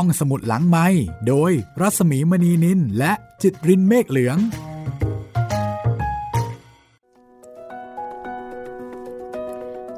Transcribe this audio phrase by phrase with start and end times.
[0.00, 0.86] ห้องสมุดหลังไม้
[1.28, 4.38] โดยรัสมีมณีนินและจิตรินเมฆเหลือง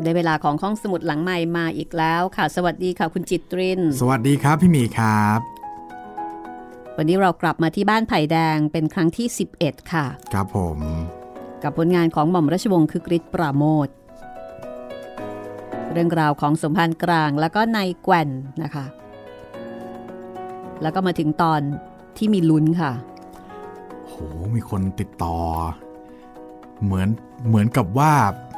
[0.03, 5.41] ได้เวลาของห้องสมุดหลังใหม่มาอีกแล้วค่ะ สวัสดีค่ะคุณจิตริน สวัสดีครับพี่หมีครับ
[6.97, 9.27] วันนี้เรากลับมาที่บ้านไผ่แดงเป็นครั้งที่
[9.59, 10.79] 11 ค่ะ ครับผม
[11.63, 13.89] กับผลงานของหม่อมราชวงศ์คือกริชปราโมท
[15.93, 18.31] เรื่องราวของสมภารกลางแล้วก็นายแกว่น
[18.65, 18.87] นะคะ
[20.83, 21.61] แล้วก็มาถึงตอน
[22.17, 22.93] ที่มีลุ้นค่ะ
[24.07, 24.15] โห
[24.55, 25.37] มีคนติดต่อ
[26.85, 27.09] เหมือน
[27.49, 28.13] เหมือนกับว่า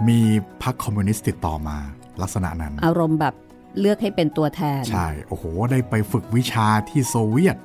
[0.08, 0.18] มี
[0.62, 1.76] พรรคคอมมิวนิสต์ติดต่อมา
[2.22, 3.34] ลักษณะนั้น อารมณ์แบบ
[3.80, 7.56] เลือกให้เป็นตัวแทน ใช่ โอ้โห ได้ไปฝึกวิชาที่โซเวียต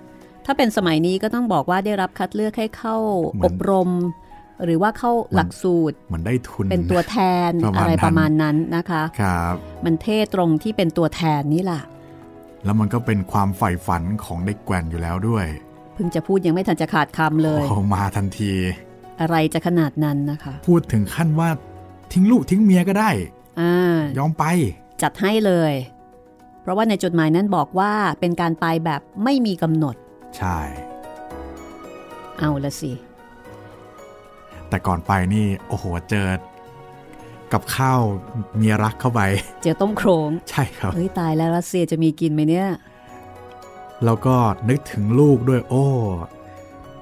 [0.46, 2.98] ถ้าเป็นสมัยนี้ก็ต้องบอกว่าได้รับคัดเลือกให้เข้า
[3.34, 3.92] เหมืออนบรม
[4.64, 7.18] หรือว่าเข้าหลักสูตรเหมือนได้ทุน เป็นตัวแท
[7.50, 11.82] นประมาณอะไรนั้นประมาณนั้นนะคะ ครับ มันเท่ตรงที่เป็นตัวแทนนี่แหละ
[12.66, 15.46] แล้วมันก็เป็นความใฝ่ฝันของเด็กแกว่นอยู่แล้วด้วย
[15.94, 18.52] เพิ่งจะพูดยังไม่ทันจะขาดคำเลยโอ้มาทันที
[19.22, 21.50] อะไรจะขนาดนั้นนะคะ พูดถึงขั้นว่า
[22.14, 23.10] ทิ้งลูกทิ้งเมียก็ได้
[23.60, 24.44] อ่ายอมไป
[25.02, 25.74] จัดให้เลย
[26.62, 29.96] เพราะว่าในจดหมายนั้นบอกว่าเป็นการไปแบบไม่มีกำหนด
[30.38, 30.60] ใช่
[32.40, 32.92] เอาละสิ
[34.70, 36.28] แต่ก่อนไปนี่ โอ้โหเจอ
[37.56, 38.02] กับข้าว
[38.58, 39.22] เมียรักเข้าไป
[39.64, 42.68] เจอต้มโครงใช่ครับเฮ้ยตายแล้วรัสเซียจะมีกินไหมเนี่ย
[44.06, 44.36] แล้วก็
[44.70, 45.86] นึกถึงลูกด้วย โอ้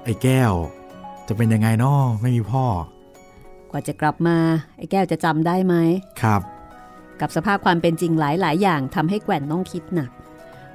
[0.04, 0.52] ไอ้แก้ว
[1.28, 2.64] จะเป็นยังไงนาะไม่มีพ่อ
[3.70, 4.36] กว่าจะกลับมา
[4.76, 5.74] ไอ้แก้วจะจำได้ไหม
[6.22, 6.42] ครับ
[7.20, 10.10] กับสภาพความเป็นจริงหลายๆ อย่างทำให้แกว่นต้องคิดหนัก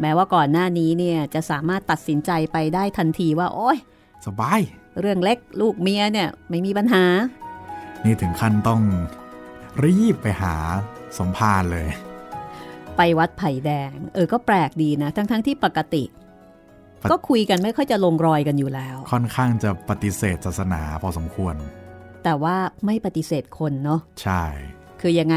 [0.02, 3.78] แม้ว่าก่อนหน้านี้เนี่ยจะสามารถตัดสินใจไปได้ทันทีว่า โอ๊ย
[4.26, 4.60] สบาย
[5.00, 7.04] เรื่องเล็กลูกเมียเนี่ยไม่มีปัญหา
[8.04, 8.82] นี่ถึงขั้นต้อง
[9.86, 10.56] รีบไปหา
[11.18, 11.88] สมภารเลย
[12.98, 16.04] ไปวัดไผ่แดง เออก็แปลกดีนะ ทั้งๆทที่ปกติ
[17.02, 21.56] ปกก็คุยกันไม่ค่อยจะลงรอยกันอยู่แล้ว ค่อนข้างจะปฏิเสธศาสนาพอสมควร
[22.24, 24.44] แต่ว่าไม่ปฏิเสธคนเนาะใช่
[25.02, 25.36] คือยังไง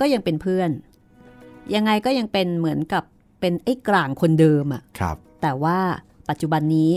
[0.00, 0.70] ก็ยังเป็นเพื่อน
[1.74, 3.04] ยังไงก็ยังเป็นเหมือนกับ
[3.40, 5.78] เป็นไอ้กลางคนเดิมอะครับ แต่ว่า
[6.28, 6.90] ปัจจุบันนี้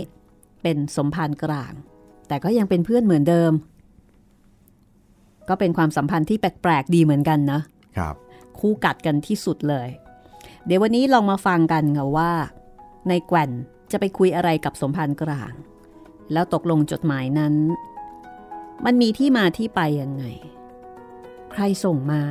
[0.62, 1.72] เป็นสมภารกลาง
[2.28, 3.52] แต่ก็ยังเป็นเพื่อนเหมือนเดิม
[5.48, 7.60] ก็เป็นความสัมพันธ์ที่แปลกๆดีเหมือนกันนะ
[7.98, 8.14] ครับ
[8.58, 9.88] คู่กัดกันที่สุดเลย
[10.66, 12.32] เดี๋ยววันนี้ลองมาฟังกันค่ะว่า
[13.08, 13.50] ในแกว่น
[13.90, 15.52] จะไปคุยอะไรกับสมภารกลาง
[16.32, 17.54] แล้วตกลงจดหมายนั้น
[18.84, 20.24] มันมีที่มาที่ไปยังไง
[21.52, 22.22] ใครส่งมา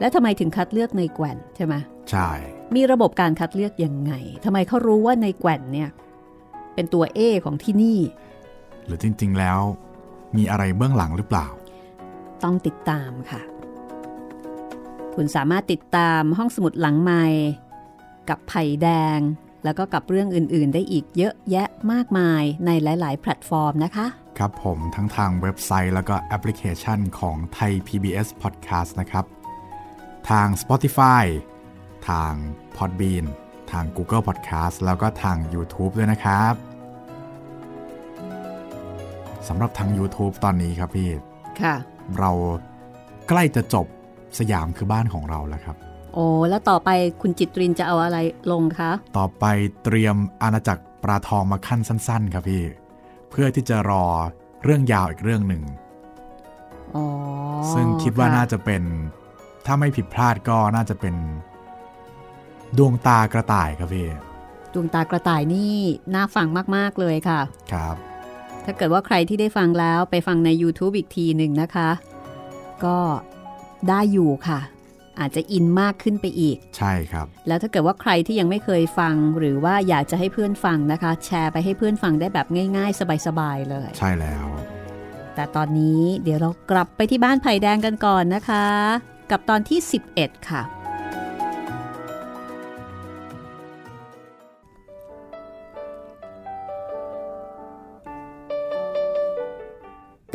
[0.00, 1.74] และทำไมถึงคัดเลือกในแกว่นใช่ไหม
[2.10, 2.30] ใช่
[2.74, 4.12] มีระบบการคัดเลือกยังไง
[4.44, 5.90] ทำไมเขารู้ว่าในแกว่นเนี่ย
[6.74, 7.98] เป็นตัวเอของที่นี่
[8.86, 9.58] หรือจริงๆแล้ว
[10.36, 11.46] มีอะไรเบื้องหลังหรือเปล่า
[12.44, 13.40] ต้องติดตามค่ะ
[15.14, 17.24] คุณสามารถติดตามห้องสมุดหลังใหม่
[18.28, 19.20] กับไผ่แดง
[19.64, 24.06] แล้วก็กับเรื่องอื่น ๆ ได้อีกเยอะแยะมากมายในหลาย ๆ แพลตฟอร์มนะคะ
[24.38, 29.24] ครับผมทั้งทางเว็บไซต์แล้วก็แอปพลิเคชันของไทย PBS Podcast นะครับ
[30.30, 31.24] ทาง Spotify
[32.08, 32.32] ทาง
[32.76, 33.24] Podbean
[33.70, 36.54] ทาง Google Podcast แล้วก็ทาง YouTube ด้วยนะครับ
[39.48, 41.10] สำหรับทาง YouTube ตอนนี้ครับพี่
[41.62, 41.76] ค่ะ
[42.18, 42.30] เรา
[43.28, 43.86] ใกล้จะจบ
[44.38, 45.76] สยามคือบ้านของเราแล้วครับ
[46.14, 46.90] โอ้แล้วต่อไป
[47.20, 48.18] คุณจิตรินจะเอาอะไร
[48.52, 49.44] ลงคะ ต่อไป
[49.82, 52.64] เตรียมอาณาจักรปลาทองมาขั้นสั้น ๆ ครับพี่
[53.30, 54.04] เพื่อที่จะรอ
[54.64, 55.62] เรื่องยาวอีกเรื่องหนึ่ง
[56.96, 57.04] อ๋อ
[57.72, 58.82] ซึ่งคิดว่าะน่าจะเป็น
[59.66, 61.14] ถ้าไม่ผิดพลาดก็น่าจะเป็น
[62.78, 64.06] ดวงตากระต่ายครับพี่
[64.74, 65.74] ดวงตากระต่ายนี่
[66.14, 66.46] น่าฟัง
[66.76, 67.40] มาก ๆ เลยค่ะ
[67.72, 67.96] ครับ
[68.66, 71.90] ถ้าเกิดว่าใครที่ได้ฟังแล้วไปฟังใน YouTube อีกทีหนึ่งนะคะ
[72.84, 72.98] ก็
[73.88, 74.60] ได้อยู่ค่ะ
[75.20, 84.46] อาจจะอินมากขึ้นไปอีก ใช่ครับ แล้วถ้าเกิดว่าใครที่ยังไม่เคยฟัง หรือว่าอยากจะให้เพื่อนฟังนะคะ แชร์ไปให้เพื่อนฟังได้แบบง่าย ๆ สบายๆเลย ใช่แล้ว
[85.34, 88.64] แต่ตอนนี้เดี๋ยวเรากลับไปที่บ้านไผ่แดงกันก่อนนะคะ
[89.30, 89.78] กับตอนที่
[90.12, 90.62] 11 ค่ะ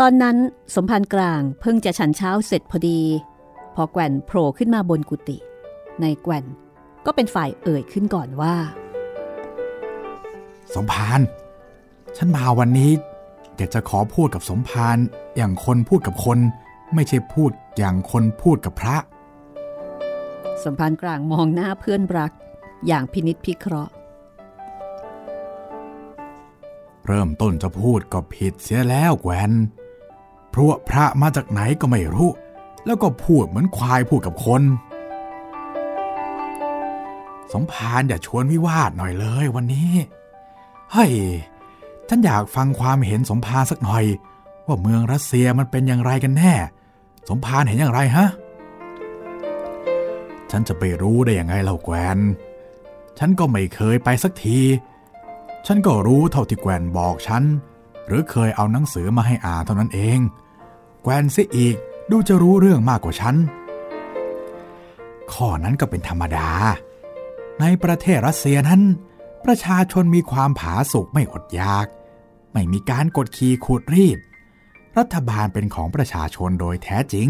[0.04, 0.38] ตอนนั้น
[0.76, 3.02] สมพันธ์กลางเพิ่งจะฉันเช้าเสร็จพอดี
[3.76, 5.38] พอแกว่นโผล่ขึ้นมาบนกุฏิ
[6.02, 6.46] ในแกว่น
[7.06, 8.56] ก็เป็นฝ่ายเอ่ยขึ้นก่อนว่า
[10.76, 11.20] สมภาร
[12.18, 12.92] ฉันมาวันนี้
[13.58, 14.98] อยากจะขอพูดกับสมภาร
[15.36, 16.40] อย่างคนพูดกับคน
[16.94, 18.98] ไม่ใช่พูดอย่างคนพูดกับพระ
[20.64, 22.32] สมพันธ์กลางมองหน้าเพื่อนรัก
[22.88, 23.94] อย่างพินิษพิเคราะห์
[27.06, 29.52] เริ่มต้นจะพูดก็ผิดเสียแล้วแกวน
[30.52, 32.30] เพราะพระมาจากไหนก็ไม่รู้
[32.86, 34.62] แล้วก็พูดเหมือนควายพูดกับคน
[37.54, 39.92] สมภารอย่าชวนวิวาทหน่อยเลยวันนี้
[40.92, 41.12] เฮ้ย
[42.10, 44.06] ฉันอยากฟังความเห็นสมภารสักหน่อย
[44.68, 46.54] ว่าเมืองรัสเซียมันเป็นอย่างไรกันแน่
[47.30, 48.28] สมภารเห็นอย่างไรฮะ
[50.52, 52.18] ฉันจะไปรู้ได้ยังไงเล่าแกวน
[53.20, 54.60] ฉันก็ไม่เคยไปสักที
[55.68, 57.44] ฉันก็รู้เท่าที่แกวนบอกฉัน
[58.08, 60.20] หรือเคยเอาหนังสือมาให้อ่านเท่านั้นเอง
[61.02, 61.76] แกวนเสียอีก
[62.12, 63.36] ดูจะรู้เรื่องมากกว่าฉัน
[65.32, 66.50] ข้อนั้นก็เป็นธรรมดา
[67.60, 68.82] ในประเทศรัสเซียนั้น
[69.46, 71.88] ประชาชนมีความผาสุกไม่อดอยาก
[72.54, 74.20] ไม่มีการกดขี่ขูดรีด
[74.98, 77.30] รัฐบาลเป็นของประชาชนโดยแท้จริง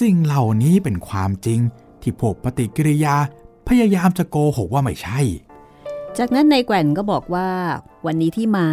[0.00, 1.60] สิ่งเหล่านี้เป็นความจริง
[2.02, 3.16] ที่พวกปฏิกิริยา
[3.68, 5.20] พยายามจะโกหกว่าไม่ใช่
[6.18, 7.48] จากนั้นนายแก่นก็บอกว่า
[8.06, 8.68] วันนี้ที่มา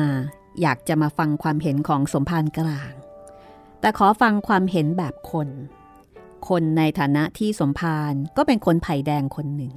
[0.61, 2.91] อยากจะมาฟังความเห็นของสมภารกลาง
[3.83, 5.49] แต่ขอฟังความเห็นแบบคน
[6.49, 9.73] คนในฐานะที่สมภารก็เป็นคนไผ่แดงคนหนึ่ง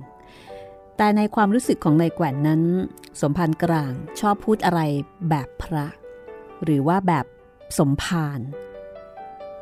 [0.97, 2.63] แต่ในความรู้สึกของนายแกว่นนั้น
[3.21, 4.81] สมภารกลางชอบพูดอะไร
[5.29, 5.87] แบบพระ
[6.65, 7.27] หรือว่าแบบ
[7.79, 8.41] สมภาร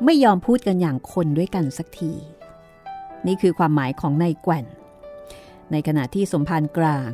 [0.05, 2.13] ไม่ยอมพูดกันอย่างคนด้วยกันสักที
[3.27, 4.65] นี่คือความหมายของนายแกว่น
[5.71, 7.09] ในขณะที่สมภารกลาง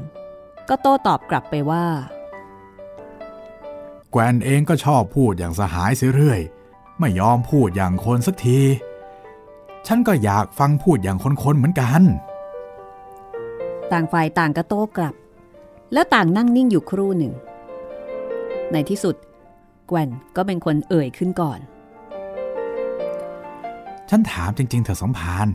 [0.69, 1.85] ก็โต้ตอบกลับไปว่า
[4.11, 6.41] แกวนเองก็ชอบพูดอย่างสหายเสียเรื่อย
[7.01, 8.59] ไม่ยอมพูดอย่างคนสักที
[9.87, 12.01] ฉันก็อยากฟังพูดอย่างคนๆเหมือนกัน
[13.91, 15.15] ต่างฝ่ายต่างก็โต้กลับ
[15.93, 17.33] แล้วต่างนั่งนิ่งอยู่ครู่หนึ่ง
[18.71, 19.15] ในที่สุด
[19.87, 21.59] แกวนก็เป็นคนเอ่ยขึ้นก่อน
[24.09, 25.47] ฉันถามจริงๆเถอะสมภาร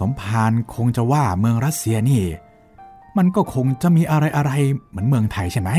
[0.00, 2.22] สมภารคงจะว่าเมืองรัสเซียนี่
[3.16, 5.70] มันก็คงจะมีอะไรๆเหมือนเมืองไทยใช่ไหม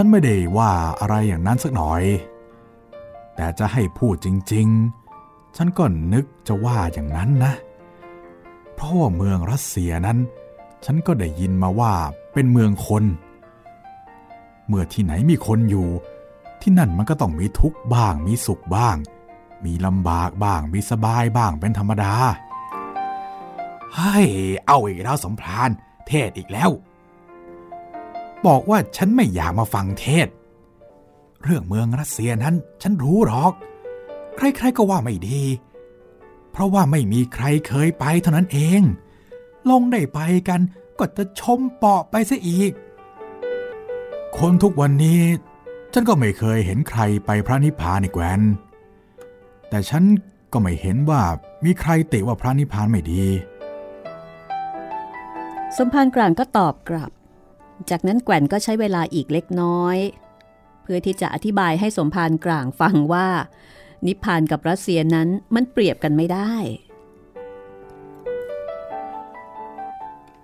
[0.00, 2.02] ฉันไม่ได้ว่าอะไรอย่างนั้นสักหน่อย
[3.36, 4.66] แต่จะให้พูดจริง
[5.12, 7.52] ๆ ฉันก็นึกจะว่าอย่างนั้นนะ
[8.74, 10.18] เพราะว่าเมืองรัสเซียนั้น
[10.84, 11.92] ฉันก็ได้ยินมาว่า
[12.32, 13.04] เป็นเมืองคน
[14.66, 15.88] เมื่อที่ไหนมีคนอยู่
[16.60, 18.96] ที่นั่นมันก็ต้องมีทุกข์บ้าง มีสุขบ้าง
[19.64, 22.12] มีลำบากบ้าง มีสบายบ้างเป็นธรรมดา
[23.94, 24.28] เฮ้ย
[24.66, 25.70] เอาอีกแล้วสมพราน
[26.06, 26.70] เทศอีกแล้ว
[28.46, 30.28] บอกว่าฉันไม่อยากมาฟังเทศ
[31.44, 33.52] เรื่องเมืองรัสเซียนั้น ฉันรู้หรอก
[34.36, 35.42] ใครๆก็ว่าไม่ดี
[36.52, 38.80] เพราะว่าไม่มีใครเคยไปเท่านั้นเอง
[39.70, 40.60] ลงได้ไปกัน
[40.98, 42.72] ก็จะชมเปาะไปซะอีก
[44.38, 45.22] คนทุกวันนี้
[45.92, 48.40] ฉันก็ไม่เคยเห็นใครไปพระนิพพานในแกวน
[49.68, 50.04] แต่ฉัน
[50.52, 51.22] ก็ไม่เห็นว่า
[51.64, 53.24] มีใครติว่าพระนิพพานไม่ดี
[55.76, 57.10] สมภารกลางก็ตอบกลับ
[57.90, 59.96] จากนั้นแกว่นก็ใช้เวลาอีกเล็กน้อย
[60.82, 63.28] เพื่อที่จะอธิบายให้สมภารกลางฟังว่า
[64.06, 66.52] นิพพานกับรัสเซียนั้นมันเปรียบกันไม่ได้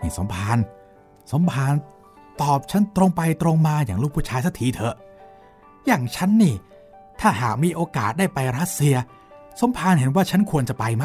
[0.03, 0.59] นี่สมภาร
[1.33, 1.75] สมภาร
[2.43, 4.95] ตอบฉันตรงไปตรงมาอย่างลูกผู้ชายสักทีเถอะ
[5.87, 6.55] อย่างฉันนี่
[7.21, 8.97] ถ้าหากมีโอกาสได้ไปรัสเซีย
[9.61, 11.05] สมภารเห็นว่าฉันควรจะไปไหม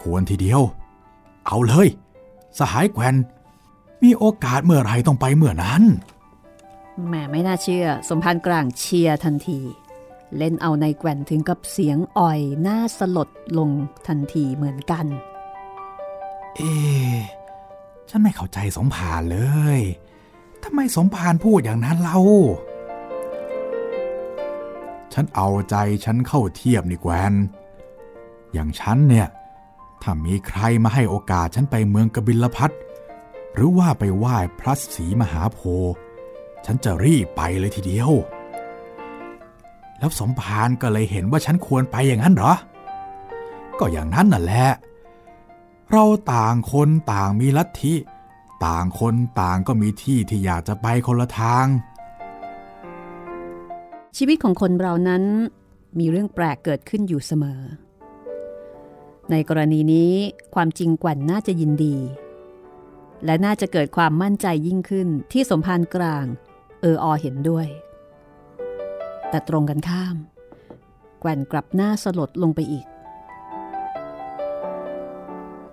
[0.00, 0.60] ควรทีเดียว
[1.46, 1.88] เอาเลย
[2.58, 3.14] สหายแกวน
[4.04, 5.82] มีโอกาสเมื่อไรต้องไปเมื่อนั้น
[7.06, 9.60] แหมไม่น่าเชื่อ สมภารกลางเชียร์ทันที
[10.36, 13.70] เล่นเอาในแกว่นถึงกับเสียงอ่อยหน้าสลดลง
[14.06, 15.06] ทันทีเหมือนกัน
[16.56, 17.18] เอ๊ะ
[18.08, 19.38] ฉันไม่เข้าใจสมภารเล
[19.78, 19.80] ย
[20.62, 22.18] ทำไมสมภารพูดอย่างนั้นเล่า
[25.12, 27.32] ฉันเอาใจฉันเข้าเทียบนี่แกวน
[28.52, 29.28] อย่างฉันเนี่ย
[30.02, 32.70] ถ้ามีใครมาให้โอกาสฉันไปเมืองกบิลพัท
[33.54, 35.58] หรือว่าไปไหว้พระศรีมหาโพ
[35.92, 35.98] ธิ์
[36.64, 38.10] ฉันจะรีบไปเลยทีเดียว
[39.98, 42.54] แล้วสมภารก็เลยเห็นว่าฉันควรไปอย่างนั้นเหรอ
[43.78, 44.68] ก็อย่างนั้นน่ะแหละ
[45.90, 47.94] เราต่างคนต่างมีลัทธิ
[48.66, 51.66] ต่างคนต่างก็มีที่ที่อยากจะไปคนละทาง
[54.16, 55.22] ชีวิตของคนเรานั้น
[55.98, 57.60] มีเรื่องแปลกเกิดขึ้นอยู่เสมอ
[59.30, 60.12] ในกรณีนี้
[60.54, 61.96] ความจริงกว่าน่าจะยินดี
[63.24, 66.24] และน่าจะเกิดความมั่นใจยิ่งขึ้นที่สมภารกลาง
[66.80, 67.66] เอออเห็นด้วย
[69.30, 70.16] แต่ตรงกันข้าม
[71.20, 72.86] แกว่นกลับหน้าสลดลงไปอีก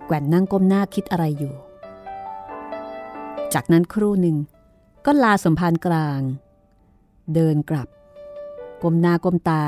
[0.06, 1.54] แกว่นนั่งก้มหน้าคิดอะไรอยู่
[3.54, 4.38] จากนั้นครู่หนึ่ง
[5.06, 6.20] ก็ลาสมภารกลาง
[7.34, 7.88] เดินกลับ
[8.84, 9.62] ก้มหน้าก้มตา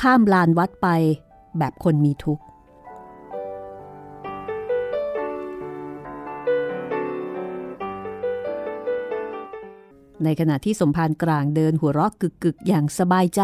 [0.00, 0.88] ข้ามลานวัดไป
[1.58, 2.42] แบบคนมีทุกข์
[10.24, 13.42] ในขณะที่สมภารกลางเดินหัวเราะกึกๆ อย่างสบายใจ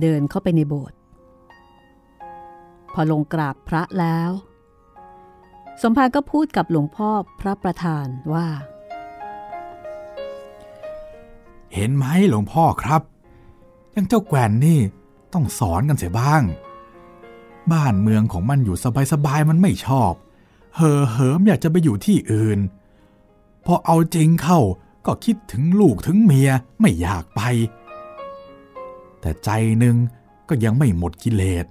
[0.00, 0.96] เดินเข้าไปในโบสถ์
[2.94, 4.30] พอลงกราบพระแล้ว
[5.82, 8.46] สมภารก็พูดกับหลวงพ่อพระประธานว่า
[11.74, 13.02] เห็นไหมหลวงพ่อครับ
[13.94, 14.80] ยังเจ้าแกวนนี่
[15.32, 16.42] ต้องสอนกันเสียบ้าง
[17.72, 18.76] บ้านเมืองของมันอยู่
[19.12, 20.12] สบายๆมันไม่ชอบ
[20.76, 22.58] เห่อเหิมอยากจะไปอยู่ที่อื่น
[23.64, 24.60] พอเอาจริงเข้า
[25.06, 27.40] ก็คิดถึงลูกถึงเมียไม่อยากไป
[29.20, 29.96] แต่ใจหนึ่ง
[30.48, 31.66] ก็ยังไม่หมดกิเลส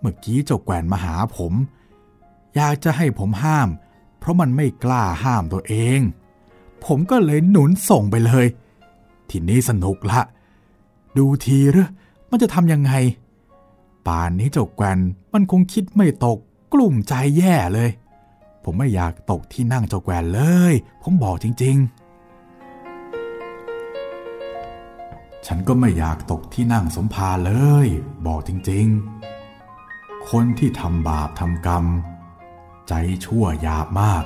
[0.00, 1.52] เมื่อกี้เจ้าแกวนมาหาผม
[2.54, 3.68] อยากจะให้ผมห้าม
[4.18, 6.00] เพราะมันไม่กล้าห้ามตัวเอง
[6.84, 8.46] ผมก็เลยหนุนส่งไปเลย
[9.30, 10.20] ทีนี้สนุกละ
[11.16, 11.88] ดูทีหรือ
[12.30, 12.92] มันจะทำยังไง
[14.06, 14.98] ป่านนี้เจ้าแกวน
[15.32, 16.38] มันคงคิดไม่ตก
[16.72, 17.90] กลุ่มใจแย่เลย
[18.64, 20.40] ผมไม่อยากตกที่นั่งเจ้าแกวนเล
[20.72, 21.99] ย ผมบอกจริง ๆ
[25.46, 27.52] ฉันก็ไม่อยากตกที่นั่งสมภาเล
[27.84, 27.86] ย
[28.26, 31.84] บอกจริงๆ คนที่ทำบาปทำกรรม
[32.88, 32.94] ใจ
[33.24, 34.24] ชั่วหยาบมาก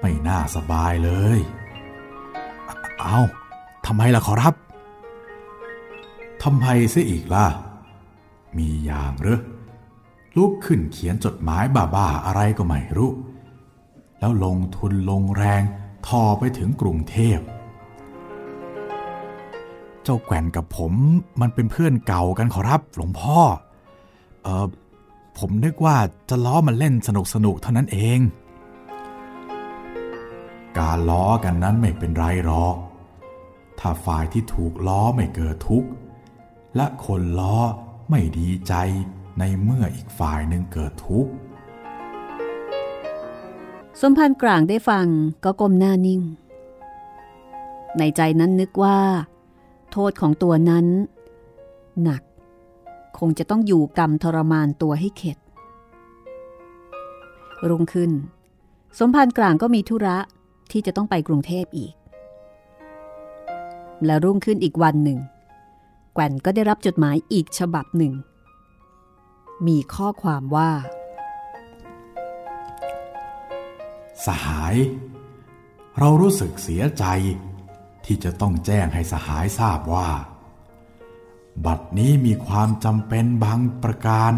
[0.00, 1.38] ไม่น่าสบายเลย
[3.00, 3.18] เอา
[3.86, 4.54] ทำไมล่ะขอรับ
[6.42, 7.46] ทำไมเสียอีกล่ะ
[8.56, 9.40] มีอย่างหรือ
[10.36, 13.12] ลุกขึ้นเขียนจดหมายบ้าๆอะไรก็ไม่รู้
[14.18, 15.62] แล้วลงทุนลงแรง
[16.06, 17.38] ทอไปถึงกรุงเทพ
[20.04, 20.92] เจ้าแกว่นกับผม
[21.40, 23.38] มันเป็นเพื่อนเก่ากันขอรับหลวงพ่อ
[24.42, 24.66] เออ
[25.38, 25.96] ผมนึกว่า
[26.28, 28.20] จะล้อมันเล่นสนุกสนุกเท่านั้นเอง
[30.78, 32.76] การล้อกันนั้นไม่เป็นไรหรอก
[33.78, 35.88] ถ้าฝ่ายที่ถูกล้อไม่เกิดทุกข์
[36.76, 37.56] และคนล้อ
[38.10, 38.74] ไม่ดีใจ
[39.38, 41.30] ในเมื่ออีกฝ่ายหนึ่งเกิดทุกข์
[44.00, 45.06] สมพันธ์กลางได้ฟัง
[45.44, 46.20] ก็ก้มหน้านิ่ง
[47.98, 48.98] ในใจนั้นนึกว่า
[49.92, 50.86] โทษของตัวนั้น
[52.02, 52.22] หนัก
[53.18, 55.38] คงจะต้องอยู่กรรมทรมานตัวให้เข็ด
[57.68, 58.10] รุ่งขึ้น
[58.98, 60.18] สมพันธ์กลางก็มีธุระ
[60.70, 61.94] ที่จะต้องไปกรุงเทพอีก
[64.04, 65.18] และรุ่งขึ้นอีกวันหนึ่ง
[66.14, 68.12] แก่นก็ได้รับจดหมายอีกฉบับหนึ่ง
[69.66, 70.70] มีข้อความว่า
[74.24, 74.74] สหาย
[75.98, 77.04] เรารู้สึกเสียใจ
[78.12, 80.08] ที่จะต้องแจ้งให้สหายทราบว่า
[81.66, 84.32] บัดนี้มีความจำเป็นบางประการ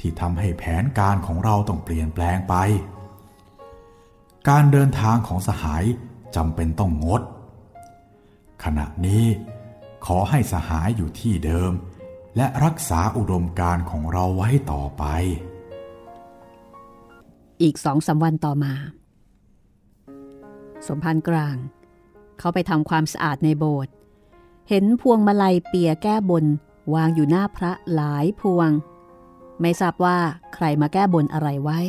[0.00, 2.54] ที่ทำให้แผนการของเราต้องเปลี่ยนแปลงไป
[4.48, 5.84] การเดินทางของสหาย
[6.36, 7.22] จำเป็นต้องงด
[8.64, 9.24] ขณะนี้
[10.06, 11.72] ขอให้สหายอยู่ที่เดิม
[12.36, 15.04] และรักษาอุดมการของเราไว้ต่อไป
[17.62, 18.74] อีกสองสาวันต่อมา
[20.88, 21.56] สมพันธ์กลาง
[22.40, 23.92] เขาไปทำความสะอาดในโบสถ์
[24.68, 26.44] เห็นพวงมาลัยเปียแก้บน
[26.94, 28.70] วางอยู่หน้าพระหลายพวง
[29.60, 30.18] ไม่ทราบว่า
[30.54, 31.80] ใครมาแก้บนอะไรไว้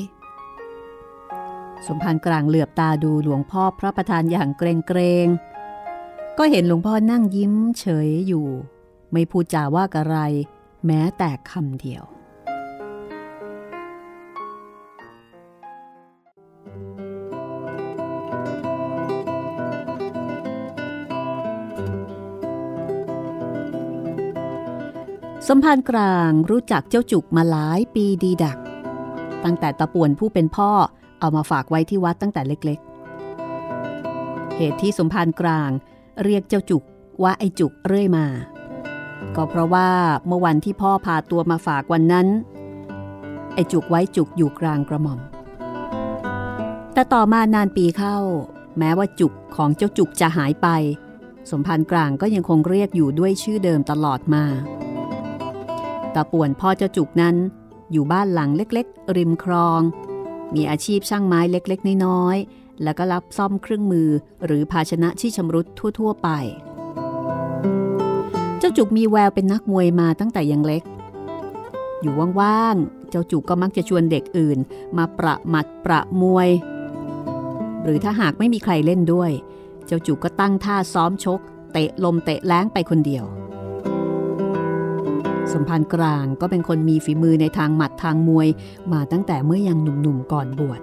[1.88, 5.28] สมพันธ์กลางเหลือบตาดูหลวงพ่อพระประธานอย่างเกรงเกรง
[6.38, 8.48] ก็เห็นหลวงพ่อนั่งยิ้มเฉยอยู่
[9.12, 10.18] ไม่พูดจาว่าอะไร
[10.86, 12.04] แม้แต่คำเดียว
[25.56, 28.58] มภารกลางรู้จักเจ้าจุกมาหลายปีดีดัก
[29.44, 30.72] ตั้งแต่ตะป่วนผู้เป็นพ่อ
[31.20, 35.70] เอามาฝากไว้ที่วัดตั้งแต่เล็กๆ เหตุที่สมภารกลาง
[36.24, 36.84] เรียกเจ้าจุก
[37.24, 38.26] ว่าไอจุกเรื่อยมา
[39.36, 39.90] ก็เพราะว่า
[40.28, 42.28] เมื่อวันที่พ่อพาตัวมาฝากวันนั้น
[43.54, 45.20] ไอจุกไว้จุกอยู่กลางกระหม่อม
[46.94, 48.18] แต่ต่อมานานปีเข้า
[48.78, 50.68] แม้ว่าจุกของเจ้าจุกจะหายไป
[51.52, 54.44] สมภารกลางก็ยังคงเรียกอยู่ด้วยชื่อเดิมตลอดมา
[56.16, 57.36] ตาป่วนพ่อเจ้าจุกนั้น
[57.92, 59.82] อยู่บ้านหลังเล็กๆ ริมคลอง
[60.56, 64.10] มีอาชีพช่างไม้เล็กๆ น้อยๆ แล้วก็รับซ่อมเครื่องมือ
[64.46, 65.66] หรือภาชนะที่ชำรุด
[66.00, 66.30] ทั่ว ๆ ไป
[68.60, 70.84] เจ้าจุกมีแววเป็นนักมวยมาตั้งแต่ยังเล็ก
[72.02, 74.60] อยู่ว่างๆ เจ้าจุกก็มักจะชวนเด็กอื่น
[74.98, 76.50] มาประหมัดประมวย
[77.84, 79.32] หรือถ้าหากไม่มีใครเล่นด้วย
[79.86, 81.40] เจ้าจุกก็ตั้งท่าซ้อมชก
[81.74, 83.26] เตะลมเตะแล้งไปคนเดียว
[85.54, 88.48] สมพันธ์กลางก็เป็นคนมีฝีมือในทางหมัดทางมวย
[88.94, 90.82] มาตั้งแต่เมื่อยังหนุ่มๆก่อนบวช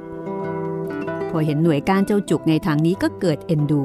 [1.30, 3.82] พอเห็นหน่วยกานเจ้าจุกในทางนี้ก็เกิดเอ็นดู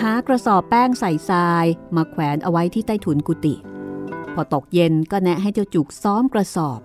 [0.00, 1.64] หากระสอบแป้งใส่ทราย
[1.96, 3.54] มาแขวนเอาไว้ที่ใต้ถุนกุฏิ
[4.34, 6.80] พอตกเย็นก็แนะให้เจ้าจุกซ้อมกระสอบ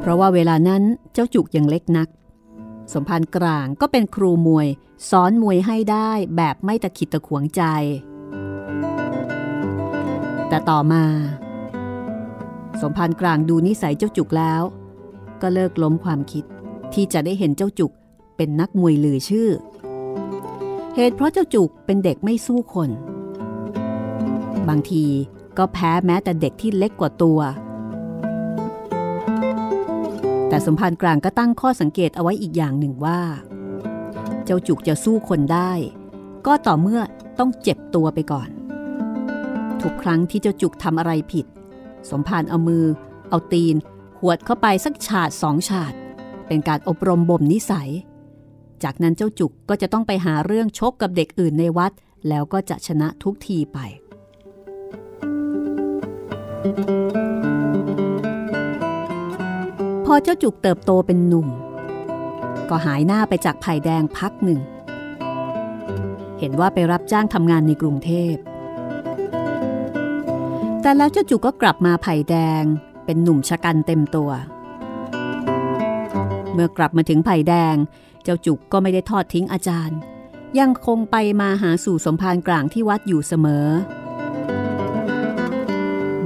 [0.00, 2.08] เพราะว่าเวลานั้นเจ้าจุกยังเล็กนัก
[2.92, 4.68] สมพันธ์กลางก็เป็นครูมวย
[5.10, 7.62] สอนมวยให้ได้แบบไม่ตะขิดตะขวงใจ
[10.58, 11.04] แต่ต่อมา
[12.80, 14.62] สมภารกลางดูนิสัยเจ้าจุกแล้ว
[15.42, 16.44] ก็เลิกล้มความคิด
[16.94, 17.92] ที่จะได้เห็นเจ้าจุก
[18.36, 19.48] เป็นนักมวยลือชื่อ
[20.94, 22.90] เหตุเพราะเจ้าจุกเป็นเด็กไม่สู้คน
[24.68, 25.04] บางที
[25.58, 27.40] ก็แพ้แม้แต่เด็กที่เล็กกว่าตัว
[30.48, 33.20] แต่สมภารกลางก็ตั้งข้อสังเกตเอาไว้อีกอย่างหนึ่งว่า
[34.44, 35.72] เจ้าจุกจะสู้คนได้
[36.46, 37.00] ก็ต่อเมื่อ
[37.38, 38.50] ต้องเจ็บตัวไปก่อน
[39.82, 41.46] ทุกครั้งที่เจ้าจุกทำอะไรผิด
[42.10, 42.84] สมภารเอามือ
[43.28, 43.76] เอาตีน
[44.22, 45.94] หวดเข้าไปสักฉาดสองฉาด
[46.46, 47.90] เป็นการอบรมบ่มนิสัย
[48.82, 51.92] จากนั้นเจ้าจุกก็จะต้องไปหาเรื่องชกกับเด็กอื่นในวัด
[52.28, 53.78] แล้วก็จะชนะทุกทีไป
[60.04, 61.48] พอเจ้าจุกเติบโตเป็นหนุ่ม
[62.70, 64.60] ก็หายหน้าไปจากไผ่แดงพักหนึ่ง
[66.38, 68.34] เห็นว่าไปรับจ้างทำงานในกรุงเทพ
[70.88, 72.62] แต่แล้วเจ้าจุกก็กลับมาไผ่แดง
[73.04, 74.30] เป็นหนุ่มชะกันเต็มตัว
[76.52, 77.74] เมื่อกลับมาถึงไผ่แดง
[78.24, 79.98] เจ้าจุกก็ไม่ได้ทอดทิ้งอาจารย์
[80.58, 83.66] ยังคงไปมาหาสู่สมภารกลางที่วัดอยู่เสมอ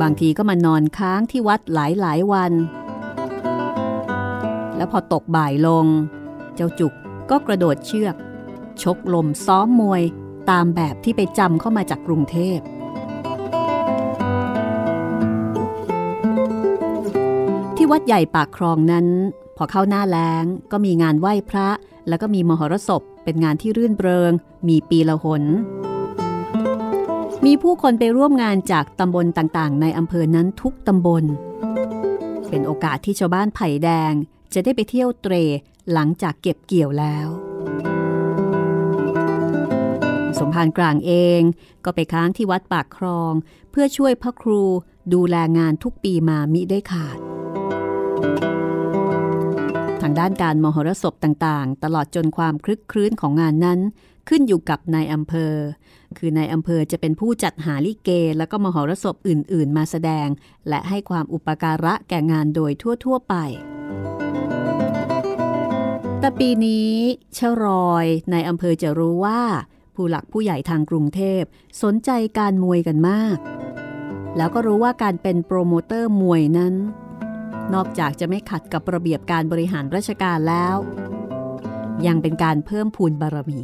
[0.01, 2.53] บางทีก็มานอนค้างที่วัดหลายหลายวัน
[4.77, 5.87] แล้วพอตกบ่ายลง
[6.55, 6.93] เจ้าจุก
[7.31, 8.15] ก็กระโดดเชือก
[8.83, 10.03] ชกลมซ้อมมวย
[10.51, 12.61] ตามแบบที่ไปจำเข้ามาจากกรุงเทพ
[17.93, 19.07] วัดใหญ่ปากคลองนั้น
[19.57, 21.69] พอเข้าหน้าแล้งก็มีงานไหว้พระ
[22.09, 24.33] แล้วก็มีมหรสพ เป็นงานที่รื่นเริง
[24.69, 25.43] มีปีละหน
[27.45, 31.25] มีผู้คนไปร่วมงานจากตำบลต่างๆ ในอำเภอนั้นทุกตำบล
[32.49, 34.13] เป็นโอกาสที่ชาวบ้านไผ่แดง
[34.55, 35.35] จะได้ไปเที่ยวเตร
[35.93, 37.29] หลังจากเก็บเกี่ยวแล้ว
[40.39, 41.41] สมภารกลางเอง
[41.85, 43.33] ก็ไปค้างที่วัดปากคลอง
[43.71, 44.63] เพื่อช่วยพระครู
[45.15, 47.19] ดูแลงานทุกปีมามิได้ขาด
[50.03, 53.81] ทางด้านการมหรสพต่างๆ ตลอดจนความคลึกครื้นของงานนั้น
[54.29, 55.55] ขึ้นอยู่กับนายอำเภอ
[56.19, 60.29] คือนายอำเภอจะเป็นผู้จัดหาลิเก และก็มหรสพอื่น ๆ มาแสดง
[60.69, 62.73] และให้ความอุปการะแก่งานโดย
[63.05, 63.35] ทั่ว ๆ ไป
[66.21, 66.93] แต่ปีนี้
[67.35, 69.41] เชรอยในอำเภอจะรู้ว่า
[69.95, 71.43] ผู้หลักผู้ใหญ่ทางกรุงเทพ
[71.83, 73.37] สนใจการมวยกันมาก
[74.37, 76.75] แล้วก็รู้ว่าการเป็นโปรโมเตอร์มวยนั้น
[77.75, 80.77] นอกจากจะไม่ขัดกับระเบียบการบริหารราชการแล้ว
[82.07, 83.61] ยังเป็นการเพิ่มพูนบารมี